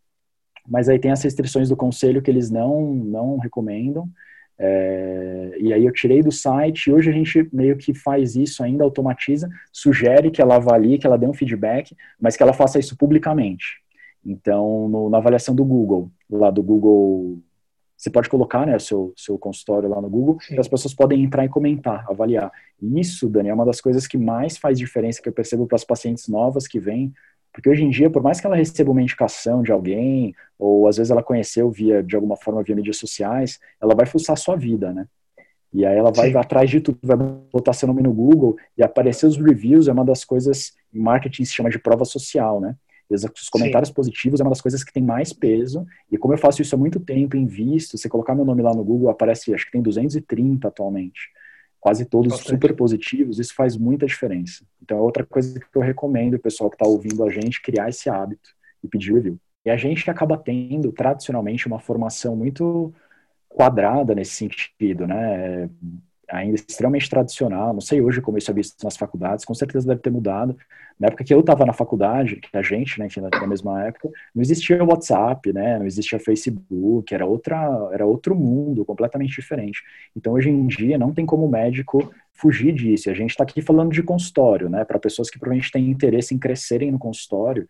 mas 0.69 0.89
aí 0.89 0.99
tem 0.99 1.11
as 1.11 1.23
restrições 1.23 1.69
do 1.69 1.77
conselho 1.77 2.23
que 2.23 2.31
eles 2.31 2.51
não, 2.51 2.93
não 2.93 3.39
recomendam. 3.39 4.09
É, 4.59 5.57
e 5.61 5.73
aí 5.73 5.85
eu 5.85 5.93
tirei 5.93 6.23
do 6.23 6.33
site 6.33 6.87
e 6.87 6.93
hoje 6.93 7.11
a 7.11 7.13
gente 7.13 7.49
meio 7.53 7.77
que 7.77 7.93
faz 7.93 8.37
isso 8.37 8.63
ainda, 8.63 8.85
automatiza, 8.85 9.51
sugere 9.71 10.31
que 10.31 10.41
ela 10.41 10.57
avalie, 10.57 10.99
que 10.99 11.07
ela 11.07 11.19
dê 11.19 11.27
um 11.27 11.35
feedback, 11.35 11.95
mas 12.19 12.37
que 12.37 12.43
ela 12.43 12.55
faça 12.55 12.79
isso 12.79 12.97
publicamente. 12.97 13.83
Então, 14.25 14.89
no, 14.89 15.11
na 15.11 15.19
avaliação 15.19 15.55
do 15.55 15.65
Google, 15.65 16.11
lá 16.29 16.51
do 16.51 16.63
Google, 16.63 17.39
você 17.97 18.11
pode 18.11 18.29
colocar 18.29 18.67
né, 18.67 18.79
seu, 18.79 19.13
seu 19.17 19.39
consultório 19.39 19.89
lá 19.89 20.01
no 20.01 20.11
Google, 20.11 20.39
e 20.51 20.59
as 20.59 20.69
pessoas 20.69 20.95
podem 20.95 21.23
entrar 21.23 21.45
e 21.45 21.49
comentar, 21.49 22.05
avaliar. 22.09 22.51
isso, 22.81 23.29
Dani, 23.29 23.51
é 23.51 23.55
uma 23.55 23.65
das 23.65 23.81
coisas 23.81 24.07
que 24.07 24.19
mais 24.19 24.57
faz 24.57 24.79
diferença 24.79 25.23
que 25.23 25.29
eu 25.29 25.33
percebo 25.33 25.67
para 25.67 25.77
as 25.77 25.85
pacientes 25.85 26.29
novas 26.29 26.67
que 26.67 26.81
vêm, 26.81 27.13
porque 27.57 27.71
hoje 27.71 27.83
em 27.83 27.89
dia, 27.89 28.11
por 28.11 28.23
mais 28.23 28.39
que 28.39 28.47
ela 28.47 28.55
receba 28.55 28.91
uma 28.91 29.01
indicação 29.01 29.63
de 29.63 29.73
alguém, 29.73 30.35
ou 30.59 30.87
às 30.87 30.99
vezes 30.99 31.11
ela 31.11 31.23
conheceu 31.23 31.71
via, 31.71 32.03
de 32.03 32.15
alguma 32.15 32.37
forma, 32.37 32.63
via 32.63 32.77
mídias 32.77 32.99
sociais, 32.99 33.59
ela 33.81 33.95
vai 33.95 34.05
fuçar 34.05 34.35
a 34.35 34.37
sua 34.37 34.57
vida, 34.57 34.93
né? 34.93 35.07
E 35.73 35.87
aí 35.87 35.97
ela 35.97 36.13
vai 36.13 36.33
Sim. 36.33 36.37
atrás 36.37 36.69
de 36.69 36.83
tudo, 36.83 36.99
vai 37.03 37.17
botar 37.17 37.73
seu 37.73 37.89
nome 37.89 38.03
no 38.03 38.13
Google 38.13 38.59
e 38.77 38.83
aparecer 38.83 39.25
os 39.25 39.39
reviews 39.39 39.89
é 39.89 39.93
uma 39.93 40.05
das 40.05 40.23
coisas, 40.23 40.75
em 40.93 41.01
marketing 41.01 41.47
se 41.47 41.55
chama 41.55 41.71
de 41.71 41.79
prova 41.79 42.05
social, 42.05 42.61
né? 42.61 42.77
Os 43.09 43.49
comentários 43.49 43.89
Sim. 43.89 43.95
positivos 43.95 44.39
é 44.39 44.43
uma 44.43 44.51
das 44.51 44.61
coisas 44.61 44.85
que 44.85 44.93
tem 44.93 45.03
mais 45.03 45.33
peso. 45.33 45.87
E 46.13 46.19
como 46.19 46.35
eu 46.35 46.39
faço 46.39 46.61
isso 46.61 46.75
há 46.75 46.79
muito 46.79 47.01
tempo, 47.01 47.39
invisto, 47.39 47.97
você 47.97 48.07
colocar 48.07 48.35
meu 48.35 48.45
nome 48.45 48.61
lá 48.61 48.75
no 48.75 48.85
Google, 48.85 49.09
aparece, 49.09 49.55
acho 49.55 49.65
que 49.65 49.73
tem 49.73 49.81
230 49.81 50.69
atualmente 50.69 51.31
quase 51.87 52.05
todos 52.05 52.41
super 52.41 52.75
positivos, 52.75 53.39
isso 53.39 53.55
faz 53.55 53.77
muita 53.77 54.07
diferença. 54.07 54.65
Então 54.83 54.99
é 54.99 55.01
outra 55.01 55.25
coisa 55.25 55.61
que 55.61 55.67
eu 55.73 55.81
recomendo 55.81 56.35
o 56.35 56.39
pessoal 56.41 56.69
que 56.69 56.75
está 56.75 56.85
ouvindo 56.85 57.23
a 57.23 57.31
gente 57.31 57.63
criar 57.63 57.89
esse 57.89 58.11
hábito 58.11 58.51
e 58.83 58.89
pedir 58.89 59.15
review. 59.15 59.39
E 59.65 59.71
a 59.71 59.77
gente 59.77 60.11
acaba 60.11 60.37
tendo 60.37 60.91
tradicionalmente 60.91 61.69
uma 61.69 61.79
formação 61.79 62.35
muito 62.35 62.93
quadrada 63.49 64.17
nesse 64.17 64.33
sentido, 64.33 65.07
né? 65.07 65.71
Ainda 66.31 66.57
extremamente 66.57 67.09
tradicional. 67.09 67.73
Não 67.73 67.81
sei 67.81 68.01
hoje 68.01 68.21
como 68.21 68.39
isso 68.39 68.51
é 68.51 68.55
visto 68.55 68.83
nas 68.83 68.97
faculdades, 68.97 69.45
com 69.45 69.55
certeza 69.55 69.87
deve 69.87 70.01
ter 70.01 70.11
mudado. 70.11 70.57
Na 70.99 71.09
época 71.09 71.25
que 71.25 71.33
eu 71.33 71.41
estava 71.41 71.67
na 71.67 71.73
faculdade, 71.73 72.37
que 72.37 72.57
a 72.57 72.63
gente, 72.63 72.99
né, 72.99 73.07
enfim, 73.07 73.21
na 73.21 73.47
mesma 73.47 73.85
época, 73.85 74.09
não 74.35 74.43
existia 74.43 74.83
WhatsApp, 74.83 75.53
né, 75.53 75.79
não 75.79 75.87
existia 75.87 76.19
Facebook, 76.19 77.15
era 77.15 77.27
outra, 77.27 77.91
era 77.93 78.07
outro 78.07 78.35
mundo 78.35 78.85
completamente 78.85 79.35
diferente. 79.35 79.83
Então, 80.17 80.33
hoje 80.33 80.49
em 80.49 80.67
dia, 80.67 80.97
não 80.97 81.13
tem 81.13 81.27
como 81.27 81.49
médico 81.49 82.13
fugir 82.33 82.73
disso. 82.73 83.11
A 83.11 83.15
gente 83.15 83.31
está 83.31 83.45
aqui 83.45 83.61
falando 83.61 83.93
de 83.93 84.03
consultório, 84.03 84.69
né, 84.69 84.85
para 84.85 84.99
pessoas 84.99 85.29
que 85.29 85.39
provavelmente 85.39 85.71
têm 85.71 85.91
interesse 85.91 86.35
em 86.35 86.39
crescerem 86.39 86.91
no 86.91 86.99
consultório. 86.99 87.69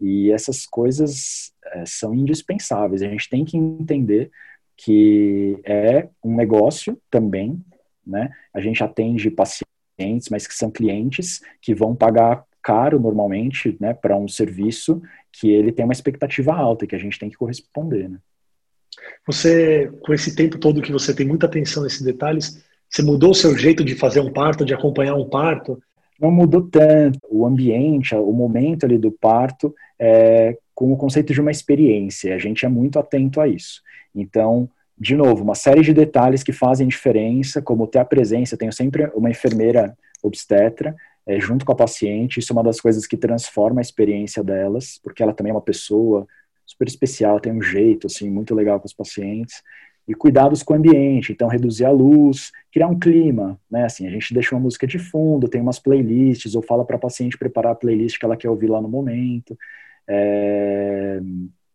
E 0.00 0.30
essas 0.30 0.64
coisas 0.64 1.52
é, 1.72 1.84
são 1.84 2.14
indispensáveis. 2.14 3.02
A 3.02 3.08
gente 3.08 3.28
tem 3.28 3.44
que 3.44 3.56
entender 3.56 4.30
que 4.76 5.58
é 5.64 6.08
um 6.22 6.36
negócio 6.36 6.96
também, 7.10 7.60
né? 8.08 8.30
A 8.52 8.60
gente 8.60 8.82
atende 8.82 9.30
pacientes, 9.30 10.28
mas 10.30 10.46
que 10.46 10.54
são 10.54 10.70
clientes 10.70 11.40
que 11.60 11.74
vão 11.74 11.94
pagar 11.94 12.44
caro 12.62 12.98
normalmente, 12.98 13.76
né, 13.80 13.94
para 13.94 14.16
um 14.16 14.28
serviço 14.28 15.00
que 15.32 15.48
ele 15.50 15.72
tem 15.72 15.84
uma 15.84 15.92
expectativa 15.92 16.52
alta 16.52 16.84
e 16.84 16.88
que 16.88 16.94
a 16.94 16.98
gente 16.98 17.18
tem 17.18 17.30
que 17.30 17.36
corresponder, 17.36 18.08
né? 18.08 18.18
Você, 19.26 19.90
com 20.02 20.12
esse 20.12 20.34
tempo 20.34 20.58
todo 20.58 20.82
que 20.82 20.90
você 20.90 21.14
tem 21.14 21.26
muita 21.26 21.46
atenção 21.46 21.84
nesses 21.84 22.02
detalhes, 22.02 22.64
você 22.90 23.02
mudou 23.02 23.30
o 23.30 23.34
seu 23.34 23.56
jeito 23.56 23.84
de 23.84 23.94
fazer 23.94 24.20
um 24.20 24.32
parto, 24.32 24.64
de 24.64 24.74
acompanhar 24.74 25.14
um 25.14 25.28
parto? 25.28 25.80
não 26.18 26.30
mudou 26.30 26.62
tanto. 26.62 27.20
O 27.30 27.46
ambiente, 27.46 28.14
o 28.14 28.32
momento 28.32 28.84
ali 28.84 28.98
do 28.98 29.12
parto, 29.12 29.74
é, 29.98 30.56
com 30.74 30.92
o 30.92 30.96
conceito 30.96 31.32
de 31.32 31.40
uma 31.40 31.50
experiência. 31.50 32.34
A 32.34 32.38
gente 32.38 32.66
é 32.66 32.68
muito 32.68 32.98
atento 32.98 33.40
a 33.40 33.46
isso. 33.46 33.80
Então, 34.14 34.68
de 35.00 35.14
novo, 35.16 35.44
uma 35.44 35.54
série 35.54 35.82
de 35.82 35.92
detalhes 35.92 36.42
que 36.42 36.52
fazem 36.52 36.88
diferença, 36.88 37.62
como 37.62 37.86
ter 37.86 38.00
a 38.00 38.04
presença. 38.04 38.56
Tenho 38.56 38.72
sempre 38.72 39.10
uma 39.14 39.30
enfermeira 39.30 39.96
obstetra 40.22 40.96
é, 41.26 41.38
junto 41.38 41.64
com 41.64 41.72
a 41.72 41.76
paciente. 41.76 42.40
Isso 42.40 42.52
é 42.52 42.56
uma 42.56 42.64
das 42.64 42.80
coisas 42.80 43.06
que 43.06 43.16
transforma 43.16 43.80
a 43.80 43.82
experiência 43.82 44.42
delas, 44.42 44.98
porque 45.02 45.22
ela 45.22 45.32
também 45.32 45.50
é 45.50 45.54
uma 45.54 45.62
pessoa 45.62 46.26
super 46.66 46.88
especial, 46.88 47.40
tem 47.40 47.52
um 47.52 47.62
jeito 47.62 48.06
assim 48.06 48.28
muito 48.28 48.54
legal 48.54 48.78
com 48.78 48.86
os 48.86 48.92
pacientes 48.92 49.62
e 50.06 50.14
cuidados 50.14 50.62
com 50.62 50.72
o 50.72 50.76
ambiente, 50.76 51.32
então 51.32 51.48
reduzir 51.48 51.84
a 51.84 51.90
luz, 51.90 52.50
criar 52.72 52.88
um 52.88 52.98
clima, 52.98 53.60
né? 53.70 53.84
Assim, 53.84 54.06
a 54.06 54.10
gente 54.10 54.32
deixa 54.32 54.54
uma 54.54 54.60
música 54.62 54.86
de 54.86 54.98
fundo, 54.98 55.48
tem 55.48 55.60
umas 55.60 55.78
playlists, 55.78 56.54
ou 56.54 56.62
fala 56.62 56.84
para 56.84 56.96
a 56.96 56.98
paciente 56.98 57.38
preparar 57.38 57.72
a 57.72 57.74
playlist 57.74 58.18
que 58.18 58.24
ela 58.24 58.36
quer 58.36 58.48
ouvir 58.48 58.68
lá 58.68 58.80
no 58.80 58.88
momento. 58.88 59.56
É, 60.08 61.20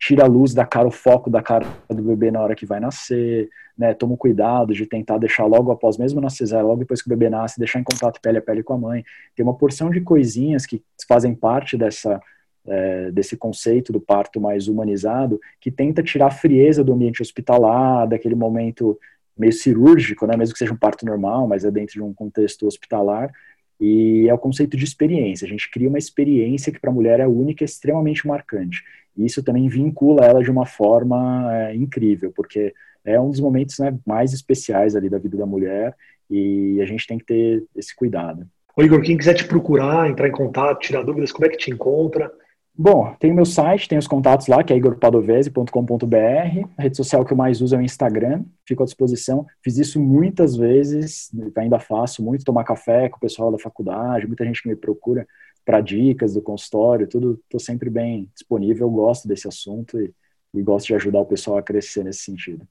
tira 0.06 0.26
a 0.26 0.28
luz 0.28 0.54
da 0.54 0.66
cara, 0.66 0.86
o 0.86 0.92
foco 0.92 1.30
da 1.30 1.42
cara 1.42 1.66
do 1.90 2.04
bebê 2.04 2.30
na 2.30 2.42
hora 2.42 2.56
que 2.56 2.66
vai 2.66 2.78
nascer, 2.78 3.50
né? 3.78 3.94
Toma 3.94 4.18
cuidado 4.18 4.74
de 4.74 4.86
tentar 4.86 5.18
deixar 5.18 5.46
logo 5.46 5.72
após, 5.72 5.98
mesmo 5.98 6.20
na 6.20 6.30
cesárea, 6.30 6.66
logo 6.66 6.80
depois 6.80 7.02
que 7.02 7.08
o 7.08 7.10
bebê 7.10 7.30
nasce, 7.30 7.58
deixar 7.58 7.80
em 7.80 7.86
contato 7.86 8.20
pele 8.20 8.38
a 8.38 8.42
pele 8.42 8.62
com 8.64 8.74
a 8.74 8.78
mãe. 8.78 9.06
Tem 9.34 9.46
uma 9.46 9.58
porção 9.58 9.90
de 9.90 10.02
coisinhas 10.02 10.66
que 10.66 10.84
fazem 11.08 11.34
parte 11.34 11.78
dessa 11.78 12.22
é, 12.66 13.12
desse 13.12 13.38
conceito 13.38 13.94
do 13.94 14.00
parto 14.00 14.42
mais 14.42 14.68
humanizado, 14.68 15.40
que 15.60 15.72
tenta 15.72 16.04
tirar 16.04 16.28
a 16.28 16.32
frieza 16.32 16.84
do 16.84 16.94
ambiente 16.94 17.22
hospitalar, 17.22 18.08
daquele 18.08 18.36
momento 18.36 18.98
meio 19.38 19.54
cirúrgico, 19.54 20.26
né, 20.28 20.38
mesmo 20.38 20.54
que 20.54 20.60
seja 20.60 20.74
um 20.74 20.78
parto 20.78 21.06
normal, 21.06 21.48
mas 21.48 21.66
é 21.66 21.72
dentro 21.72 21.94
de 21.94 22.02
um 22.02 22.14
contexto 22.14 22.68
hospitalar, 22.68 23.32
e 23.80 24.28
é 24.30 24.34
o 24.34 24.38
conceito 24.38 24.78
de 24.78 24.86
experiência. 24.86 25.46
A 25.46 25.50
gente 25.50 25.70
cria 25.70 25.90
uma 25.90 25.98
experiência 25.98 26.72
que 26.72 26.80
para 26.80 26.90
a 26.90 26.94
mulher 26.94 27.20
é 27.20 27.28
única 27.28 27.64
e 27.64 27.66
extremamente 27.66 28.26
marcante. 28.26 28.84
E 29.18 29.26
isso 29.26 29.44
também 29.44 29.68
vincula 29.68 30.26
ela 30.26 30.44
de 30.44 30.52
uma 30.52 30.66
forma 30.66 31.50
é, 31.56 31.76
incrível, 31.76 32.32
porque 32.36 32.74
é 33.06 33.20
um 33.20 33.30
dos 33.30 33.40
momentos 33.40 33.78
né, 33.80 33.98
mais 34.06 34.34
especiais 34.34 34.96
ali 34.96 35.10
da 35.10 35.18
vida 35.18 35.38
da 35.38 35.46
mulher 35.46 35.96
e 36.30 36.80
a 36.82 36.86
gente 36.86 37.06
tem 37.06 37.18
que 37.18 37.26
ter 37.26 37.64
esse 37.76 37.96
cuidado. 37.96 38.48
Ô 38.76 38.82
Igor, 38.82 39.02
quem 39.02 39.18
quiser 39.18 39.36
te 39.36 39.46
procurar, 39.46 40.10
entrar 40.10 40.28
em 40.28 40.32
contato, 40.32 40.80
tirar 40.80 41.04
dúvidas, 41.04 41.32
como 41.32 41.46
é 41.46 41.50
que 41.50 41.58
te 41.58 41.70
encontra? 41.70 42.32
Bom, 42.76 43.16
tem 43.20 43.32
o 43.32 43.36
meu 43.36 43.46
site, 43.46 43.88
tem 43.88 44.00
os 44.00 44.08
contatos 44.08 44.48
lá, 44.48 44.64
que 44.64 44.74
é 44.74 44.76
igorpadovese.com.br. 44.76 46.68
A 46.76 46.82
rede 46.82 46.98
social 46.98 47.24
que 47.24 47.32
eu 47.32 47.38
mais 47.38 47.62
uso 47.62 47.76
é 47.76 47.78
o 47.78 47.84
Instagram, 47.84 48.44
fico 48.68 48.82
à 48.82 48.86
disposição. 48.86 49.46
Fiz 49.64 49.78
isso 49.78 50.02
muitas 50.02 50.56
vezes, 50.56 51.30
ainda 51.56 51.80
faço 51.80 52.24
muito, 52.24 52.44
tomar 52.44 52.64
café 52.64 53.10
com 53.10 53.18
o 53.18 53.20
pessoal 53.20 53.52
da 53.52 53.60
faculdade, 53.60 54.26
muita 54.26 54.44
gente 54.44 54.64
que 54.64 54.70
me 54.70 54.76
procura 54.76 55.28
para 55.66 55.82
dicas 55.82 56.34
do 56.34 56.42
consultório, 56.42 57.08
tudo, 57.08 57.40
estou 57.44 57.60
sempre 57.60 57.90
bem 57.90 58.30
disponível, 58.34 58.90
gosto 58.90 59.28
desse 59.28 59.48
assunto 59.48 60.00
e, 60.00 60.12
e 60.54 60.62
gosto 60.62 60.88
de 60.88 60.96
ajudar 60.96 61.20
o 61.20 61.26
pessoal 61.26 61.58
a 61.58 61.64
crescer 61.64 62.04
nesse 62.04 62.20
sentido. 62.20 62.68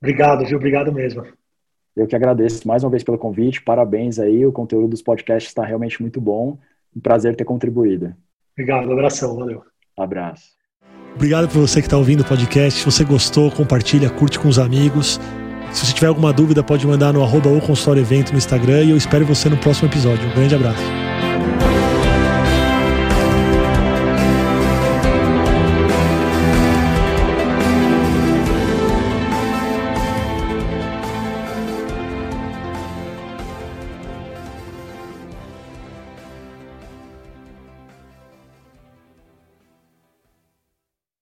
Obrigado, 0.00 0.44
viu? 0.44 0.56
Obrigado 0.56 0.92
mesmo. 0.92 1.24
Eu 1.96 2.06
que 2.06 2.16
agradeço 2.16 2.66
mais 2.66 2.82
uma 2.82 2.90
vez 2.90 3.04
pelo 3.04 3.18
convite, 3.18 3.62
parabéns 3.62 4.18
aí, 4.18 4.44
o 4.44 4.52
conteúdo 4.52 4.88
dos 4.88 5.02
podcasts 5.02 5.50
está 5.50 5.64
realmente 5.64 6.00
muito 6.02 6.20
bom, 6.20 6.58
um 6.94 7.00
prazer 7.00 7.36
ter 7.36 7.44
contribuído. 7.44 8.14
Obrigado, 8.52 8.90
abração, 8.90 9.36
valeu. 9.36 9.62
Abraço. 9.96 10.52
Obrigado 11.14 11.48
por 11.48 11.60
você 11.60 11.80
que 11.80 11.86
está 11.86 11.96
ouvindo 11.96 12.22
o 12.22 12.24
podcast. 12.24 12.80
Se 12.80 12.84
você 12.84 13.04
gostou, 13.04 13.50
compartilha, 13.50 14.10
curte 14.10 14.38
com 14.38 14.48
os 14.48 14.58
amigos. 14.58 15.20
Se 15.72 15.86
você 15.86 15.94
tiver 15.94 16.08
alguma 16.08 16.32
dúvida, 16.32 16.62
pode 16.62 16.86
mandar 16.86 17.12
no 17.12 17.22
arroba 17.22 17.48
ou 17.48 17.60
consultório 17.60 18.02
evento 18.02 18.32
no 18.32 18.38
Instagram 18.38 18.84
e 18.84 18.90
eu 18.90 18.96
espero 18.96 19.24
você 19.24 19.48
no 19.48 19.56
próximo 19.56 19.88
episódio. 19.88 20.26
Um 20.28 20.34
grande 20.34 20.54
abraço. 20.54 21.03